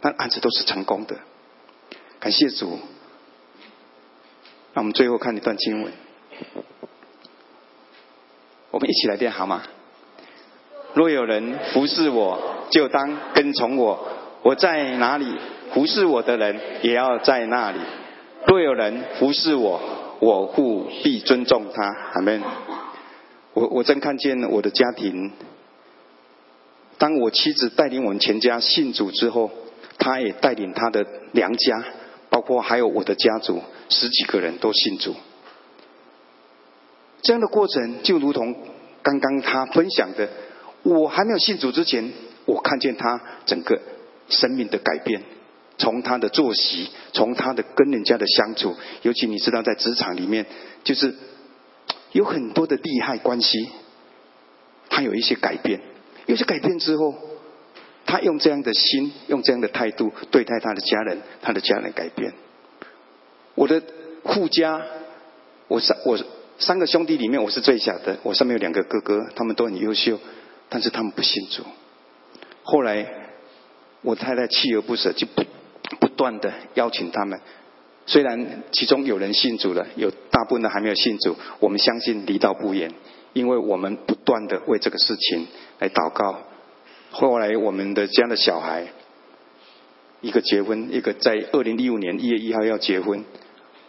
[0.00, 1.16] 那案子都是成功的。
[2.20, 2.78] 感谢主。
[4.74, 5.92] 那我们最后看一段经文，
[8.70, 9.62] 我们一起来念好吗？
[10.94, 14.08] 若有人服侍我，就当跟从我。
[14.42, 15.36] 我在哪里，
[15.74, 17.78] 服侍我的人也要在那里。
[18.46, 19.80] 若有人服侍我，
[20.20, 21.84] 我务必尊重他。
[22.14, 22.42] 阿门。
[23.54, 25.32] 我我真看见我的家庭，
[26.98, 29.50] 当我妻子带领我们全家信主之后，
[29.98, 31.84] 他也带领他的娘家，
[32.30, 35.14] 包括还有我的家族十几个人都信主。
[37.22, 38.56] 这样的过程就如同
[39.02, 40.28] 刚刚他分享的。
[40.84, 42.12] 我还没有信主之前，
[42.46, 43.78] 我看见他整个
[44.28, 45.20] 生命的改变，
[45.76, 50.46] 从他的作息，从他的跟人家的相处，尤其你知道在职场里面，
[50.84, 51.14] 就是
[52.12, 53.68] 有很多的利害关系，
[54.88, 55.80] 他有一些改变，
[56.26, 57.12] 有些改变之后，
[58.08, 62.32] 他用这样的心，用这样的态度对待他的家人，他的家人改变。
[63.54, 63.82] 我的
[64.24, 64.80] 护家，
[65.68, 66.18] 我三我
[66.58, 70.18] 三个兄弟里面我是最小的，我上面有两个哥哥，他们都很优秀。
[70.70, 71.62] 但是他们不信主。
[72.62, 73.06] 后来
[74.00, 75.44] 我太太锲而不舍，就不
[76.00, 77.38] 不断的邀请他们。
[78.06, 81.36] 虽然其中有人信主了，有大部分的还没有信主。
[81.60, 82.90] 我们相信离道不远，
[83.34, 85.46] 因为我们不断的为这个事情
[85.78, 86.47] 来祷告。
[87.10, 88.88] 后来我们的家的小孩，
[90.20, 93.24] 一个结婚，一个在二零一五年一月一号要结婚。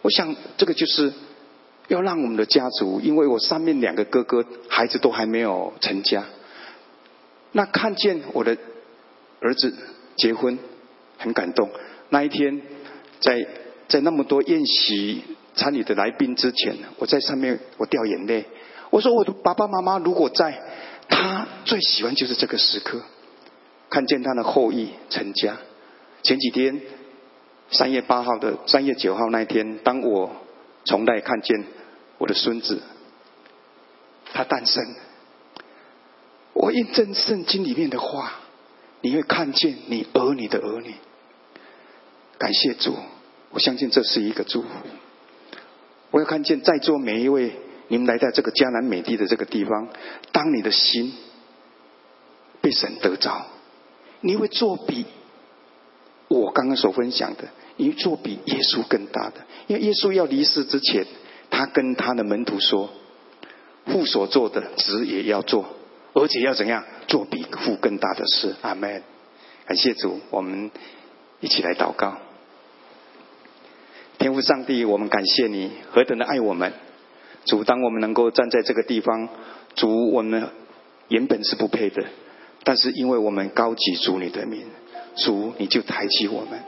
[0.02, 1.12] 我想这个就是
[1.88, 6.24] 要让我们的家族，因为我上面两个哥哥孩子都还没有成家。
[7.52, 8.56] 那看见我的
[9.40, 9.76] 儿子
[10.16, 10.58] 结婚，
[11.18, 11.68] 很感动。
[12.08, 12.62] 那一天，
[13.20, 13.46] 在
[13.88, 15.22] 在那么多宴席
[15.54, 18.46] 参与的来宾之前，我在上面我掉眼泪。
[18.90, 20.62] 我说我的爸爸妈妈如果在，
[21.10, 23.02] 他最喜欢就是这个时刻，
[23.90, 25.58] 看见他的后裔成家。
[26.22, 26.80] 前几天
[27.70, 30.30] 三月八号的三月九号那天，当我
[30.84, 31.64] 从来看见
[32.18, 32.80] 我的孙子
[34.32, 34.82] 他诞生。
[36.52, 38.32] 我印证圣经里面的话，
[39.00, 40.94] 你会看见你儿女的儿女。
[42.38, 42.96] 感谢主，
[43.50, 44.68] 我相信这是一个祝福。
[46.10, 47.54] 我要看见在座每一位，
[47.90, 49.88] 你们来到这个迦南美地的这个地方，
[50.30, 51.12] 当你的心
[52.60, 53.46] 被神得着，
[54.20, 55.06] 你会做比
[56.28, 59.44] 我刚刚所分享的，你做比耶稣更大的。
[59.66, 61.04] 因为耶稣要离世之前，
[61.50, 62.90] 他跟他的门徒说
[63.86, 65.66] ：“父所做的，子也要做，
[66.12, 69.02] 而且要怎样做比父更大的事。”阿门。
[69.66, 70.70] 感谢主，我们
[71.40, 72.18] 一起来祷告。
[74.18, 76.72] 天父上帝，我们感谢你何等的爱我们。
[77.44, 79.28] 主，当我们能够站在这个地方，
[79.74, 80.48] 主，我们
[81.08, 82.04] 原本是不配的，
[82.64, 84.62] 但是因为我们高举主你的名，
[85.16, 86.60] 主你就抬起我们。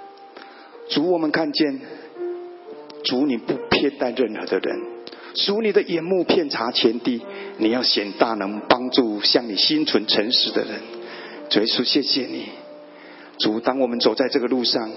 [0.89, 1.81] 主，我们看见，
[3.05, 4.81] 主你不偏待任何的人，
[5.35, 7.23] 主你的眼目遍察前地，
[7.59, 10.81] 你要显大能，帮助向你心存诚实的人。
[11.51, 12.49] 主耶稣，谢谢你。
[13.39, 14.91] 主，当我们走在这个路上。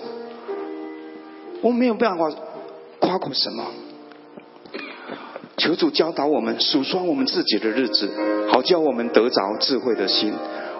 [1.62, 2.30] 我没有办法
[3.00, 3.66] 夸口什么，
[5.66, 8.07] 求主教导我们数算我们自己的日子，
[8.51, 10.32] 好叫我们得着智慧的心。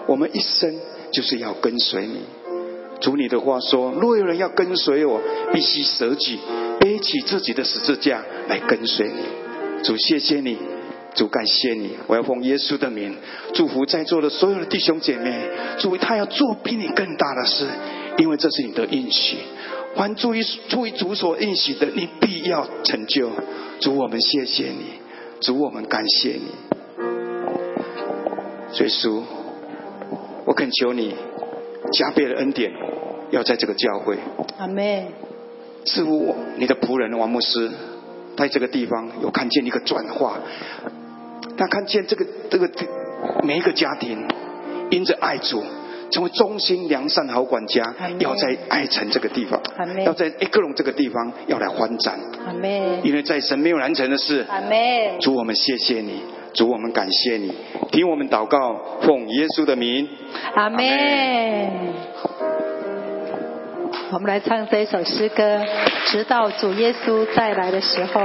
[0.06, 0.72] 我们一生
[1.12, 2.20] 就是要跟随你。
[3.00, 5.20] 主你的话说：若有人要跟随我，
[5.52, 6.38] 必须舍己，
[6.78, 9.82] 背起自己的十字架来跟随你。
[9.82, 10.56] 主谢谢你，
[11.16, 11.96] 主感谢你。
[12.06, 13.16] 我要奉耶稣的名
[13.54, 15.50] 祝福在座的所有的弟兄姐妹。
[15.80, 17.66] 主他要做比你更大的事，
[18.18, 19.38] 因为这是你的应许。
[19.96, 23.30] 还注于出于主所应许的，你必要成就。
[23.80, 25.00] 主，我们谢谢你，
[25.40, 26.52] 主，我们感谢你。
[28.78, 29.22] 耶稣，
[30.44, 31.14] 我恳求你
[31.92, 32.70] 加倍的恩典，
[33.30, 34.18] 要在这个教会。
[34.58, 35.06] 阿门。
[35.86, 37.70] 似乎你的仆人王牧师
[38.36, 40.40] 在这个地方有看见一个转化，
[41.56, 42.70] 他看见这个这个
[43.44, 44.28] 每一个家庭
[44.90, 45.64] 因着爱主。
[46.10, 49.60] 成为忠心良善好管家，要在爱城这个地方，
[50.04, 52.18] 要在埃克隆这个地方要来欢展。
[53.02, 54.46] 因为在神没有难成的事。
[55.20, 56.22] 主我们谢谢你，
[56.54, 57.52] 主我们感谢你，
[57.90, 60.08] 听我们祷告，奉耶稣的名。
[60.54, 60.78] 阿门。
[64.12, 65.64] 我们来唱这一首诗歌，
[66.06, 68.20] 直到主耶稣再来的时候。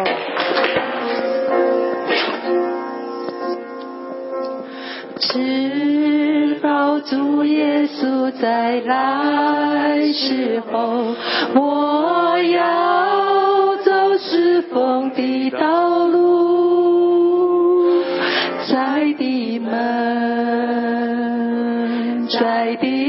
[5.22, 11.16] 是否主耶稣在来时候，
[11.54, 18.04] 我要走失峰的道路，
[18.68, 19.70] 在的门，
[22.28, 23.01] 在的。